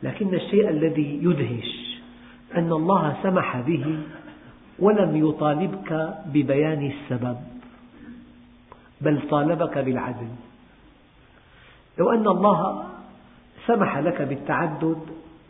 [0.03, 2.01] لكن الشيء الذي يدهش
[2.57, 3.99] أن الله سمح به
[4.79, 7.37] ولم يطالبك ببيان السبب
[9.01, 10.29] بل طالبك بالعدل.
[11.99, 12.85] لو أن الله
[13.67, 14.99] سمح لك بالتعدد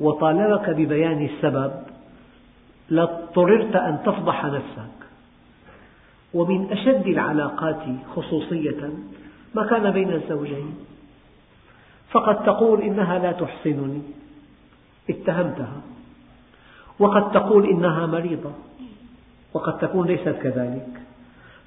[0.00, 1.87] وطالبك ببيان السبب
[2.90, 4.98] لاضطررت أن تفضح نفسك.
[6.34, 7.82] ومن أشد العلاقات
[8.16, 8.90] خصوصية
[9.54, 10.74] ما كان بين الزوجين.
[12.10, 14.02] فقد تقول إنها لا تحسنني.
[15.10, 15.80] اتهمتها.
[16.98, 18.52] وقد تقول إنها مريضة.
[19.54, 21.00] وقد تكون ليست كذلك.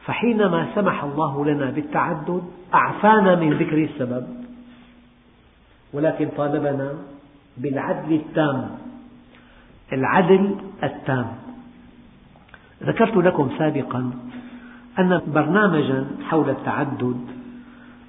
[0.06, 4.28] فحينما سمح الله لنا بالتعدد أعفانا من ذكر السبب.
[5.94, 6.94] ولكن طالبنا
[7.58, 8.91] بالعدل التام.
[9.94, 11.28] العدل التام.
[12.84, 14.12] ذكرت لكم سابقا
[15.00, 17.18] أن برنامجا حول التعدد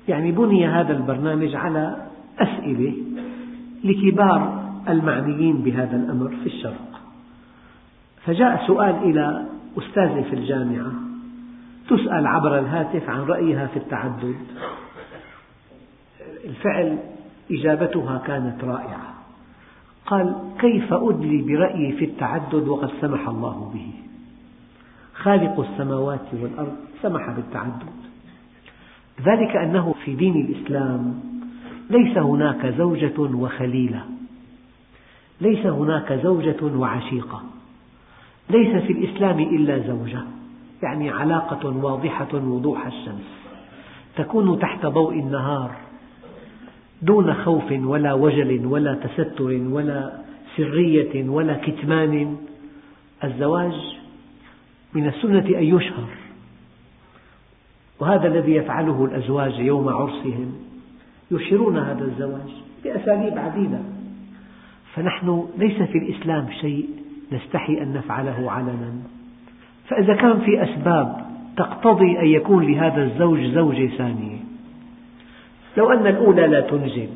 [0.09, 1.97] يعني بني هذا البرنامج على
[2.39, 2.95] أسئلة
[3.85, 7.01] لكبار المعنيين بهذا الأمر في الشرق.
[8.25, 9.47] فجاء سؤال إلى
[9.79, 10.93] أستاذة في الجامعة
[11.89, 14.37] تسأل عبر الهاتف عن رأيها في التعدد.
[16.45, 16.99] الفعل
[17.51, 19.15] إجابتها كانت رائعة.
[20.13, 23.87] قال كيف أدلي برأيي في التعدد وقد سمح الله به؟
[25.15, 27.93] خالق السماوات والأرض سمح بالتعدد.
[29.21, 31.21] ذلك أنه في دين الإسلام
[31.91, 34.05] ليس هناك زوجة وخليلة
[35.41, 37.43] ليس هناك زوجة وعشيقة
[38.51, 40.23] ليس في الإسلام إلا زوجة
[40.83, 43.43] يعني علاقة واضحة وضوح الشمس
[44.17, 45.71] تكون تحت ضوء النهار
[47.03, 50.13] دون خوف ولا وجل ولا تستر ولا
[50.57, 52.37] سرية ولا كتمان.
[53.25, 53.73] الزواج
[54.95, 56.09] من السنة أن يشهر.
[58.01, 60.53] وهذا الذي يفعله الأزواج يوم عرسهم
[61.31, 62.51] يشهرون هذا الزواج
[62.85, 63.81] بأساليب عديدة.
[64.95, 66.89] فنحن ليس في الإسلام شيء
[67.33, 68.93] نستحي أن نفعله علنا.
[69.89, 74.52] فإذا كان في أسباب تقتضي أن يكون لهذا الزوج زوجة ثانية
[75.77, 77.09] لو أن الأولى لا تنجب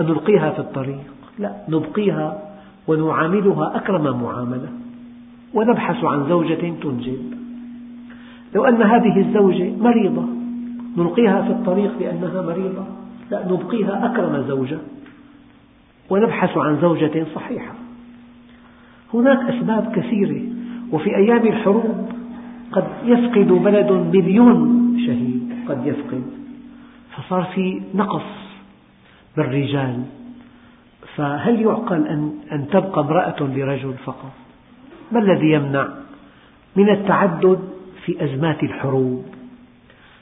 [0.00, 1.04] أن نلقيها في الطريق.
[1.38, 2.42] لا نبقيها
[2.88, 4.68] ونعاملها أكرم معاملة.
[5.54, 7.34] ونبحث عن زوجة تنجب.
[8.54, 10.26] لو أن هذه الزوجة مريضة
[10.96, 12.84] نلقيها في الطريق لأنها مريضة.
[13.30, 14.78] لا نبقيها أكرم زوجة.
[16.10, 17.74] ونبحث عن زوجة صحيحة.
[19.14, 20.42] هناك أسباب كثيرة
[20.92, 22.08] وفي أيام الحروب
[22.72, 25.52] قد يفقد بلد مليون شهيد.
[25.68, 26.41] قد يفقد.
[27.16, 28.22] فصار في نقص
[29.36, 30.02] بالرجال.
[31.16, 34.32] فهل يعقل أن, تبقى امرأة لرجل فقط؟
[35.12, 35.88] ما الذي يمنع
[36.76, 37.58] من التعدد
[38.04, 39.24] في أزمات الحروب؟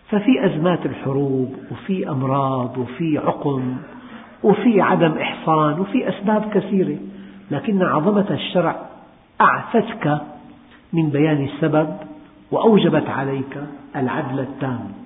[0.09, 3.77] ففي أزمات الحروب وفي أمراض وفي عقم
[4.43, 6.99] وفي عدم إحصان وفي أسباب كثيرة.
[7.51, 8.77] لكن عظمة الشرع
[9.41, 10.21] أعفتك
[10.93, 11.97] من بيان السبب
[12.51, 13.65] وأوجبت عليك
[13.97, 15.00] العدل التام.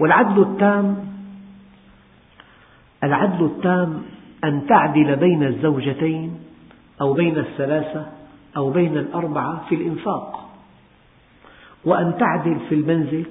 [0.00, 0.96] والعدل التام
[3.04, 4.02] العدل التام
[4.44, 6.38] أن تعدل بين الزوجتين
[7.00, 8.06] أو بين الثلاثة
[8.56, 10.50] أو بين الأربعة في الإنفاق
[11.84, 13.24] وأن تعدل في المنزل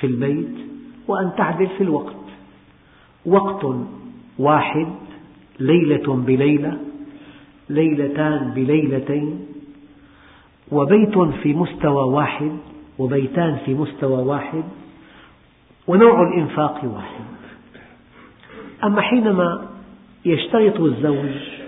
[0.00, 0.56] في البيت
[1.08, 2.16] وأن تعدل في الوقت.
[3.26, 3.66] وقت
[4.38, 4.92] واحد
[5.60, 6.78] ليلة بليلة
[7.70, 9.46] ليلتان بليلتين
[10.72, 12.52] وبيت في مستوى واحد
[12.98, 14.64] وبيتان في مستوى واحد
[15.86, 17.24] ونوع الإنفاق واحد.
[18.84, 19.66] أما حينما
[20.24, 21.60] يشترط الزوج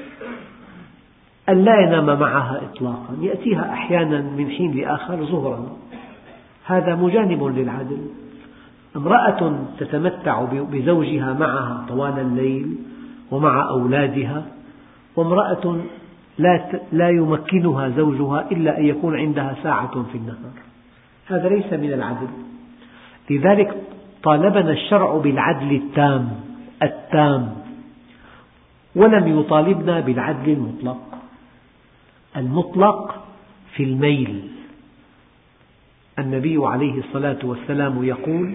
[1.49, 5.77] أن لا ينام معها إطلاقا يأتيها أحيانا من حين لآخر ظهرا
[6.65, 8.07] هذا مجانب للعدل.
[8.97, 12.77] امرأة تتمتع بزوجها معها طوال الليل
[13.31, 14.47] ومع أولادها
[15.17, 15.77] وامرأة
[16.39, 20.53] لا لا يمكنها زوجها إلا أن يكون عندها ساعة في النهار.
[21.27, 22.29] هذا ليس من العدل.
[23.31, 23.83] لذلك
[24.23, 26.41] طالبنا الشرع بالعدل التام
[26.83, 27.43] التام.
[28.95, 31.03] ولم يطالبنا بالعدل المطلق.
[32.37, 33.25] المطلق
[33.75, 34.49] في الميل.
[36.19, 38.55] النبي عليه الصلاة والسلام يقول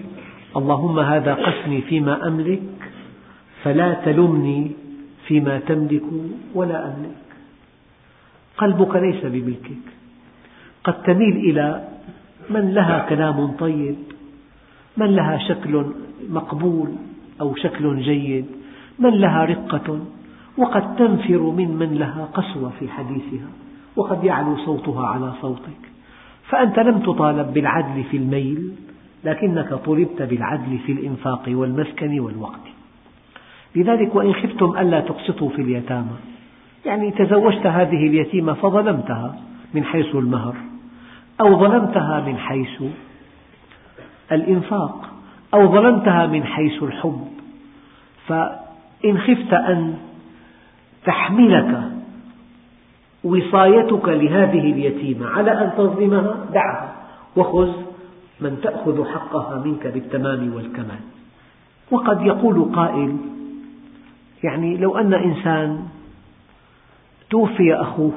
[0.56, 2.62] اللهم هذا قسمي فيما أملك
[3.64, 4.70] فلا تلمني
[5.26, 6.04] فيما تملك
[6.54, 7.28] ولا أملك.
[8.58, 9.84] قلبك ليس بملكك.
[10.84, 11.88] قد تميل إلى
[12.50, 14.17] من لها كلام طيب
[14.98, 15.84] من لها شكل
[16.30, 16.88] مقبول
[17.40, 18.46] أو شكل جيد؟
[18.98, 19.98] من لها رقة
[20.58, 23.48] وقد تنفر من من لها قسوة في حديثها
[23.96, 25.82] وقد يعلو صوتها على صوتك.
[26.48, 28.72] فأنت لم تطالب بالعدل في الميل
[29.24, 32.66] لكنك طلبت بالعدل في الإنفاق والمسكن والوقت.
[33.76, 36.16] لذلك وإن خفتم ألا تقسطوا في اليتامى.
[36.86, 39.40] يعني تزوجت هذه اليتيمة فظلمتها
[39.74, 40.54] من حيث المهر
[41.40, 42.82] أو ظلمتها من حيث
[44.32, 45.10] الإنفاق
[45.54, 47.28] أو ظلمتها من حيث الحب.
[48.26, 49.94] فإن خفت أن
[51.04, 51.82] تحملك
[53.24, 56.94] وصايتك لهذه اليتيمة على أن تظلمها دعها
[57.36, 57.72] وخذ
[58.40, 61.00] من تأخذ حقها منك بالتمام والكمال.
[61.90, 63.16] وقد يقول قائل
[64.44, 65.88] يعني لو أن إنسان
[67.30, 68.12] توفي أخوه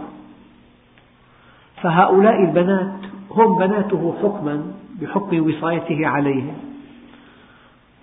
[1.82, 3.00] فهؤلاء البنات
[3.32, 6.54] هم بناته حكما بحكم وصايته عليهم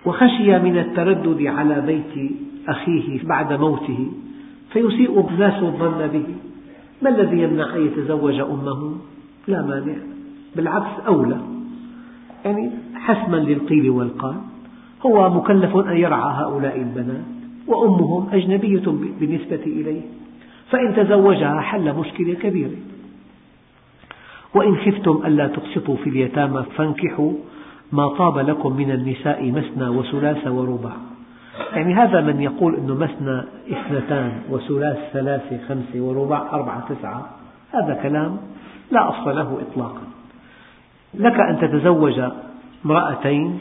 [0.06, 2.32] وخشي من التردد على بيت
[2.68, 4.12] أخيه بعد موته
[4.72, 6.26] فيسيء الناس الظن به.
[7.02, 8.92] ما الذي يمنع أن يتزوج أمه؟
[9.48, 9.94] لا مانع
[10.56, 11.40] بالعكس أولى.
[12.44, 14.36] يعني حسما للقيل والقال
[15.06, 17.24] هو مكلف أن يرعى هؤلاء البنات
[17.66, 18.84] وأمهم أجنبية
[19.20, 20.00] بالنسبة إليه.
[20.70, 22.76] فإن تزوجها حل مشكلة كبيرة.
[24.54, 27.32] وإن خفتم ألا تقسطوا في اليتامى فانكحوا
[27.92, 30.96] ما طاب لكم من النساء مثنى وثلاث ورباع
[31.72, 37.30] يعني هذا من يقول أنه مثنى اثنتان وثلاث ثلاثة خمسة ورباع أربعة تسعة.
[37.72, 38.36] هذا كلام
[38.90, 40.02] لا أصل له إطلاقا.
[41.14, 42.20] لك أن تتزوج
[42.84, 43.60] امرأتين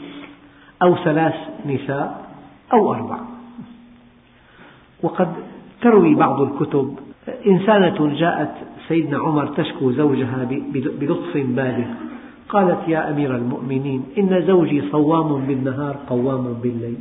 [0.82, 1.34] أو ثلاث
[1.66, 2.26] نساء
[2.72, 3.18] أو أربع.
[5.02, 5.28] وقد
[5.82, 6.98] تروي بعض الكتب
[7.46, 8.54] إنسانة جاءت
[8.88, 10.48] سيدنا عمر تشكو زوجها
[11.00, 11.88] بلطف بالغ.
[12.48, 16.96] قالت يا أمير المؤمنين إن زوجي صوام بالنهار قوام بالليل.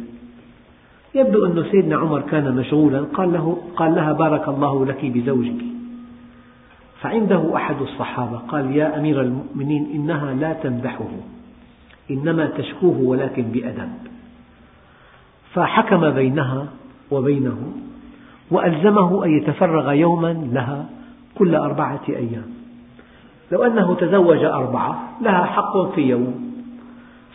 [1.16, 5.62] يبدو أن سيدنا عمر كان مشغولا قال, له قال لها بارك الله لك بزوجك.
[7.02, 11.10] فعنده أحد الصحابة قال يا أمير المؤمنين إنها لا تمدحه
[12.12, 13.90] إنما تشكوه ولكن بأدب.
[15.54, 16.68] فحكم بينها
[17.12, 17.58] وبينه
[18.52, 20.90] وألزمه أن يتفرغ يوما لها
[21.40, 22.46] كل أربعة أيام.
[23.52, 26.54] لو أنه تزوج أربعة لها حق في يوم.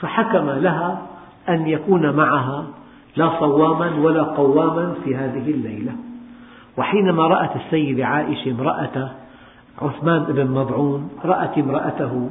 [0.00, 1.02] فحكم لها
[1.48, 2.64] أن يكون معها
[3.16, 5.92] لا صواما ولا قواما في هذه الليلة.
[6.78, 9.10] وحينما رأت السيدة عائشة امرأة
[9.82, 12.30] عثمان بن مضعون رأت امرأته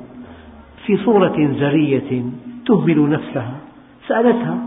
[0.85, 2.23] في صورة زرية
[2.65, 3.53] تهمل نفسها
[4.07, 4.57] سألتها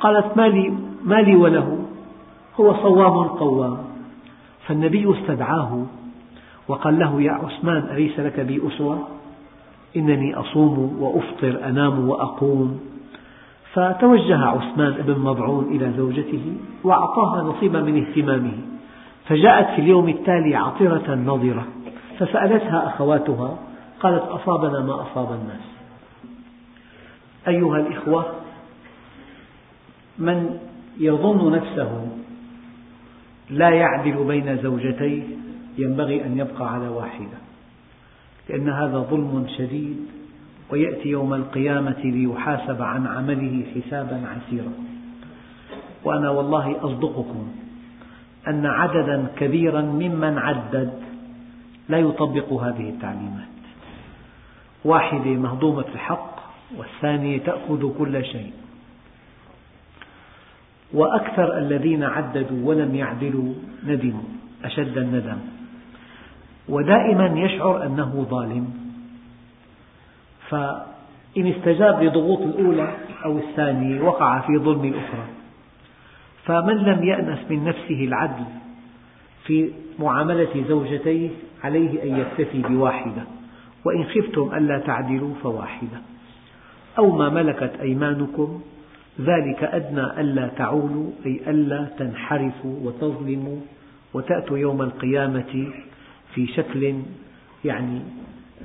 [0.00, 0.72] قالت ما لي,
[1.04, 1.78] ما لي وله؟
[2.60, 3.78] هو صوام قوام.
[4.66, 5.82] فالنبي استدعاه
[6.68, 9.08] وقال له يا عثمان أليس لك بي أسوة؟
[9.96, 12.80] إنني أصوم وأفطر أنام وأقوم.
[13.72, 16.54] فتوجه عثمان بن مضعون إلى زوجته
[16.84, 18.58] وأعطاها نصيبا من اهتمامه.
[19.28, 21.64] فجاءت في اليوم التالي عطرة نضرة
[22.18, 23.58] فسألتها أخواتها
[24.00, 25.72] قالت أصابنا ما أصاب الناس.
[27.48, 28.26] أيها الإخوة
[30.18, 30.58] من
[30.98, 32.06] يظن نفسه
[33.50, 35.22] لا يعدل بين زوجتيه
[35.78, 37.38] ينبغي أن يبقى على واحدة
[38.48, 39.96] لأن هذا ظلم شديد
[40.70, 44.72] ويأتي يوم القيامة ليحاسب عن عمله حسابا عسيرا.
[46.04, 47.52] وأنا والله أصدقكم
[48.48, 50.92] أن عددا كبيرا ممن عدد
[51.88, 53.52] لا يطبق هذه التعليمات.
[54.84, 56.36] واحدة مهضومة الحق
[56.76, 58.52] والثانية تأخذ كل شيء.
[60.92, 63.54] وأكثر الذين عددوا ولم يعدلوا
[63.86, 64.28] ندموا
[64.64, 65.38] أشد الندم.
[66.68, 68.70] ودائما يشعر أنه ظالم.
[70.48, 75.26] فإن استجاب لضغوط الأولى أو الثانية وقع في ظلم الأخرى.
[76.44, 78.44] فمن لم يأنس من نفسه العدل
[79.44, 81.30] في معاملة زوجتيه
[81.64, 83.22] عليه أن يكتفي بواحدة.
[83.84, 85.98] وإن خفتم ألا تعدلوا فواحدة.
[86.98, 88.60] أو ما ملكت أيمانكم
[89.20, 93.60] ذلك أدنى ألا تعولوا أي ألا تنحرفوا وتظلموا
[94.14, 95.72] وتأتوا يوم القيامة
[96.34, 96.94] في شكل
[97.64, 98.00] يعني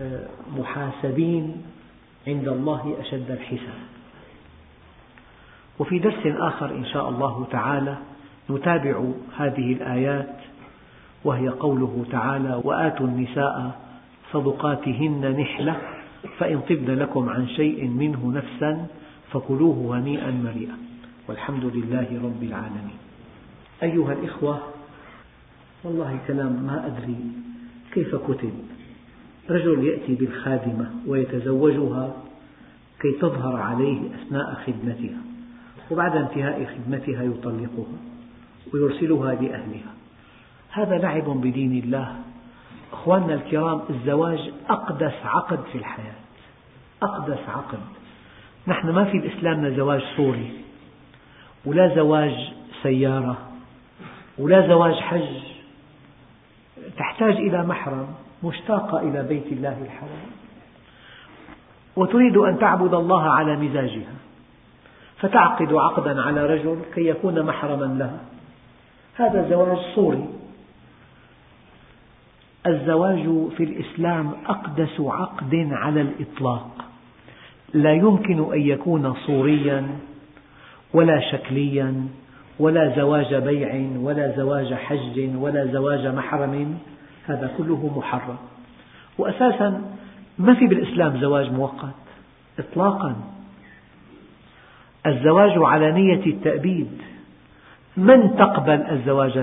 [0.01, 0.25] آه،
[0.57, 1.61] محاسبين
[2.27, 3.79] عند الله أشد الحساب.
[5.79, 7.97] وفي درس آخر إن شاء الله تعالى
[8.49, 9.03] نتابع
[9.37, 10.35] هذه الآيات
[11.23, 13.79] وهي قوله تعالى وآتوا النساء
[14.33, 15.81] صدقاتهن نحلة
[16.37, 18.87] فإن طبن لكم عن شيء منه نفسا
[19.31, 20.77] فكلوه هنيئا مريئا
[21.27, 22.97] والحمد لله رب العالمين.
[23.83, 24.59] أيها الإخوة
[25.83, 27.17] والله كلام ما أدري
[27.93, 28.53] كيف كتب؟
[29.49, 32.15] رجل يأتي بالخادمة ويتزوجها
[33.01, 35.17] كي تظهر عليه أثناء خدمتها
[35.91, 37.97] وبعد انتهاء خدمتها يطلقها
[38.73, 39.93] ويرسلها لأهلها.
[40.71, 42.15] هذا لعب بدين الله.
[42.93, 46.15] أخواننا الكرام الزواج أقدس عقد في الحياة
[47.03, 47.79] أقدس عقد.
[48.67, 50.51] نحن ما في بإسلامنا زواج صوري
[51.65, 53.37] ولا زواج سيارة
[54.37, 55.56] ولا زواج حج.
[56.97, 58.07] تحتاج إلى محرم
[58.43, 60.27] مشتاقة إلى بيت الله الحرام.
[61.95, 64.13] وتريد أن تعبد الله على مزاجها.
[65.17, 68.19] فتعقد عقدا على رجل كي يكون محرما لها.
[69.15, 70.25] هذا زواج صوري.
[72.67, 76.85] الزواج في الإسلام أقدس عقد على الإطلاق.
[77.73, 79.87] لا يمكن أن يكون صوريا
[80.93, 82.07] ولا شكليا.
[82.59, 86.77] ولا زواج بيع ولا زواج حج ولا زواج محرم
[87.27, 88.37] هذا كله محرم.
[89.17, 89.81] وأساسا
[90.39, 91.95] ما في بالإسلام زواج مؤقت؟
[92.59, 93.15] إطلاقا.
[95.05, 96.91] الزواج على نية التأبيد.
[97.97, 99.37] من تقبل الزواج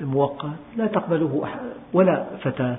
[0.00, 1.48] المؤقت؟ لا تقبله
[1.92, 2.76] ولا فتاة.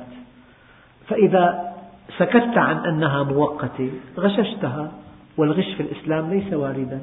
[1.07, 1.73] فإذا
[2.17, 4.91] سكت عن أنها مؤقتة غششتها
[5.37, 6.99] والغش في الإسلام ليس واردا.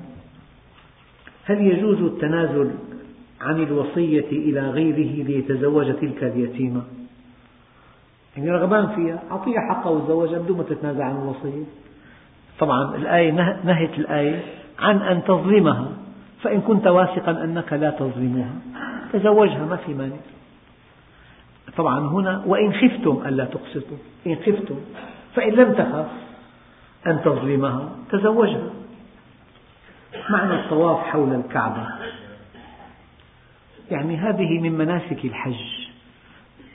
[1.44, 2.70] هل يجوز التنازل
[3.40, 6.82] عن الوصية إلى غيره ليتزوج تلك اليتيمة؟
[8.36, 11.64] يعني رغبان فيها أعطيها حقها وتزوجها بدون ما تتنازل عن الوصية.
[12.58, 13.30] طبعا الآية
[13.64, 14.42] نهت الآية
[14.78, 15.88] عن أن تظلمها
[16.42, 18.52] فإن كنت واثقا أنك لا تظلمها
[19.12, 20.16] تزوجها ما في مانع.
[21.76, 23.96] طبعا هنا وإن خفتم ألا تقسطوا.
[24.26, 24.76] إن خفتم
[25.34, 26.06] فإن لم تخف
[27.06, 28.81] أن تظلمها تزوجها.
[30.30, 31.88] معنى الطواف حول الكعبة.
[33.90, 35.88] يعني هذه من مناسك الحج.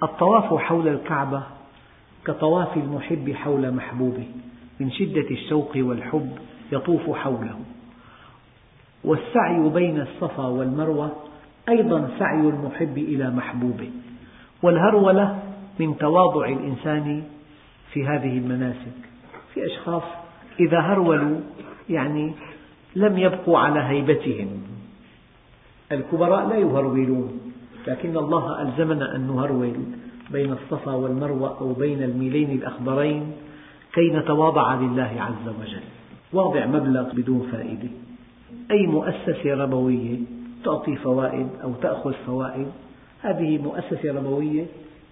[0.03, 1.43] الطواف حول الكعبة
[2.25, 4.27] كطواف المحب حول محبوبه.
[4.79, 6.37] من شدة الشوق والحب
[6.71, 7.59] يطوف حوله.
[9.03, 11.11] والسعي بين الصفا والمروة
[11.69, 13.91] أيضا سعي المحب إلى محبوبه.
[14.63, 15.39] والهرولة
[15.79, 17.23] من تواضع الإنسان
[17.93, 18.97] في هذه المناسك.
[19.53, 20.03] في أشخاص
[20.59, 21.39] إذا هرولوا
[21.89, 22.33] يعني
[22.95, 24.47] لم يبقوا على هيبتهم.
[25.91, 27.39] الكبراء لا يهرولون
[27.87, 29.73] لكن الله ألزمنا أن نهرول
[30.31, 33.31] بين الصفا والمروة أو بين الميلين الأخضرين
[33.93, 35.83] كي نتواضع لله عز وجل.
[36.33, 37.89] واضع مبلغ بدون فائدة.
[38.71, 40.17] أي مؤسسة ربوية
[40.63, 42.67] تعطي فوائد أو تأخذ فوائد
[43.21, 44.65] هذه مؤسسة ربوية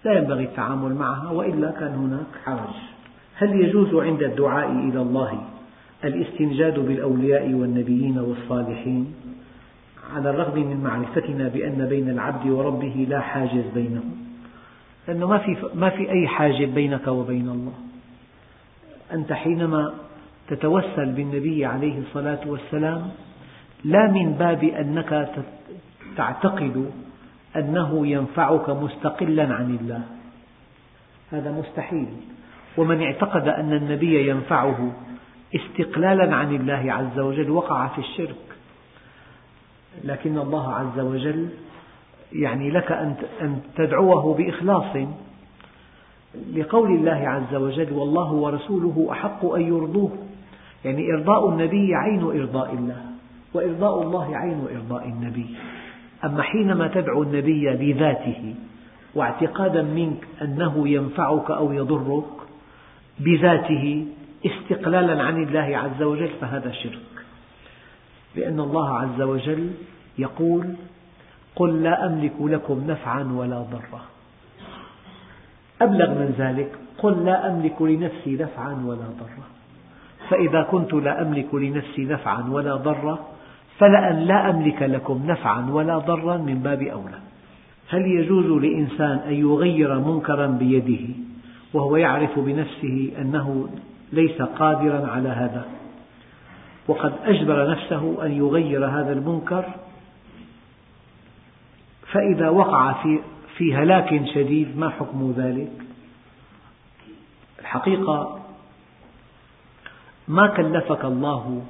[0.05, 2.75] لا ينبغي التعامل معها وإلا كان هناك حرج.
[3.35, 5.54] هل يجوز عند الدعاء إلى الله
[6.07, 9.13] الاستنجاد بالأولياء والنبيين والصالحين
[10.15, 14.25] على الرغم من معرفتنا بأن بين العبد وربه لا حاجز بينهم
[15.07, 17.73] لأنه ما في, ما في أي حاجب بينك وبين الله.
[19.13, 19.93] أنت حينما
[20.47, 23.11] تتوسل بالنبي عليه الصلاة والسلام
[23.83, 25.29] لا من باب أنك
[26.17, 26.91] تعتقد
[27.55, 30.01] أنه ينفعك مستقلا عن الله.
[31.31, 32.07] هذا مستحيل.
[32.77, 34.91] ومن اعتقد أن النبي ينفعه
[35.55, 38.35] استقلالا عن الله عز وجل وقع في الشرك.
[40.03, 41.49] لكن الله عز وجل
[42.33, 42.91] يعني لك
[43.41, 44.97] أن تدعوه بإخلاص.
[46.53, 50.11] لقول الله عز وجل والله ورسوله أحق أن يرضوه.
[50.85, 53.01] يعني إرضاء النبي عين إرضاء الله
[53.53, 55.55] وإرضاء الله عين إرضاء النبي.
[56.25, 58.55] أما حينما تدعو النبي بذاته
[59.15, 62.23] واعتقادا منك أنه ينفعك أو يضرك
[63.19, 64.05] بذاته
[64.45, 67.25] استقلالا عن الله عز وجل فهذا شرك.
[68.35, 69.71] لأن الله عز وجل
[70.17, 70.73] يقول
[71.55, 74.01] قل لا أملك لكم نفعا ولا ضرا.
[75.81, 79.45] أبلغ من ذلك قل لا أملك لنفسي نفعا ولا ضرا.
[80.29, 83.27] فإذا كنت لا أملك لنفسي نفعا ولا ضرا
[83.77, 87.19] فلأن لا أملك لكم نفعا ولا ضرا من باب أولى.
[87.89, 91.13] هل يجوز لإنسان أن يغير منكرا بيده
[91.73, 93.69] وهو يعرف بنفسه أنه
[94.13, 95.65] ليس قادرا على هذا.
[96.87, 99.65] وقد أجبر نفسه أن يغير هذا المنكر.
[102.11, 103.19] فإذا وقع في
[103.57, 105.71] في هلاك شديد ما حكم ذلك؟
[107.59, 108.39] الحقيقة
[110.27, 111.65] ما كلفك الله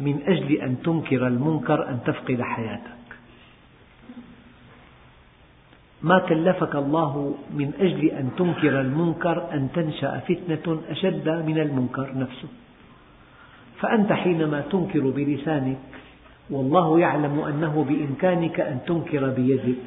[0.00, 2.99] من أجل أن تنكر المنكر أن تفقد حياتك.
[6.02, 12.48] ما كلفك الله من أجل أن تنكر المنكر أن تنشأ فتنة أشد من المنكر نفسه.
[13.80, 15.78] فأنت حينما تنكر بلسانك
[16.50, 19.84] والله يعلم أنه بإمكانك أن تنكر بيدك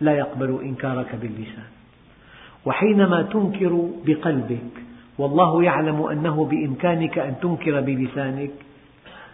[0.00, 1.70] لا يقبل إنكارك باللسان.
[2.66, 4.74] وحينما تنكر بقلبك
[5.18, 8.50] والله يعلم أنه بإمكانك أن تنكر بلسانك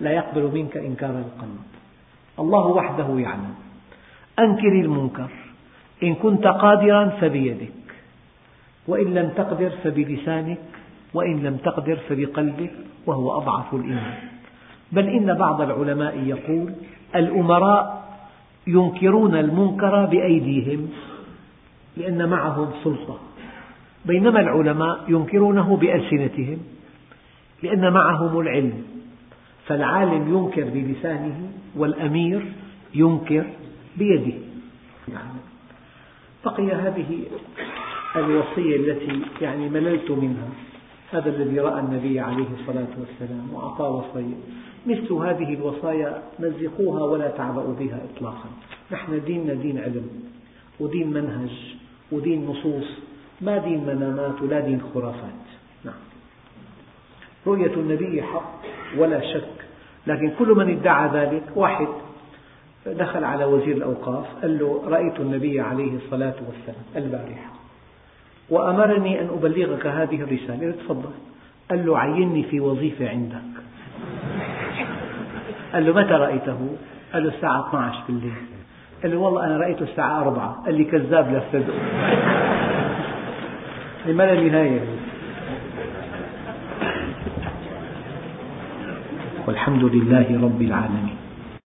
[0.00, 1.62] لا يقبل منك إنكار القلب.
[2.38, 3.54] الله وحده يعلم.
[4.38, 5.30] أنكر المنكر.
[6.02, 7.72] إن كنت قادرا فبيدك
[8.88, 10.58] وإن لم تقدر فبلسانك
[11.14, 12.70] وإن لم تقدر فبقلبك
[13.06, 14.14] وهو أضعف الإيمان.
[14.92, 16.72] بل إن بعض العلماء يقول
[17.14, 18.00] الأمراء
[18.66, 20.88] ينكرون المنكر بأيديهم
[21.96, 23.18] لأن معهم سلطة
[24.04, 26.58] بينما العلماء ينكرونه بألسنتهم
[27.62, 28.82] لأن معهم العلم.
[29.66, 32.42] فالعالم ينكر بلسانه والأمير
[32.94, 33.44] ينكر
[33.96, 34.38] بيده.
[36.44, 37.24] بقي هذه
[38.16, 40.48] الوصية التي يعني مللت منها.
[41.12, 44.34] هذا الذي رأى النبي عليه الصلاة والسلام وأعطاه وصية.
[44.86, 48.50] مثل هذه الوصايا مزقوها ولا تعبأوا بها إطلاقا.
[48.92, 50.08] نحن ديننا دين علم
[50.80, 51.76] ودين منهج
[52.12, 52.88] ودين نصوص.
[53.40, 55.44] ما دين منامات ولا دين خرافات.
[55.84, 55.94] نعم.
[57.46, 58.60] رؤية النبي حق
[58.98, 59.66] ولا شك.
[60.06, 61.88] لكن كل من ادعى ذلك واحد.
[62.86, 67.50] دخل على وزير الأوقاف قال له رأيت النبي عليه الصلاة والسلام البارحة
[68.50, 70.70] وأمرني أن أبلغك هذه الرسالة.
[70.70, 71.10] تفضل.
[71.70, 73.62] قال له عيني في وظيفة عندك.
[75.72, 76.76] قال له متى رأيته؟
[77.12, 78.32] قال له الساعة 12 بالليل.
[79.02, 81.78] قال له والله أنا رأيته الساعة 4 قال لي كذاب لا تصدقه
[84.06, 84.80] ما لا نهاية.
[89.46, 91.19] والحمد لله رب العالمين.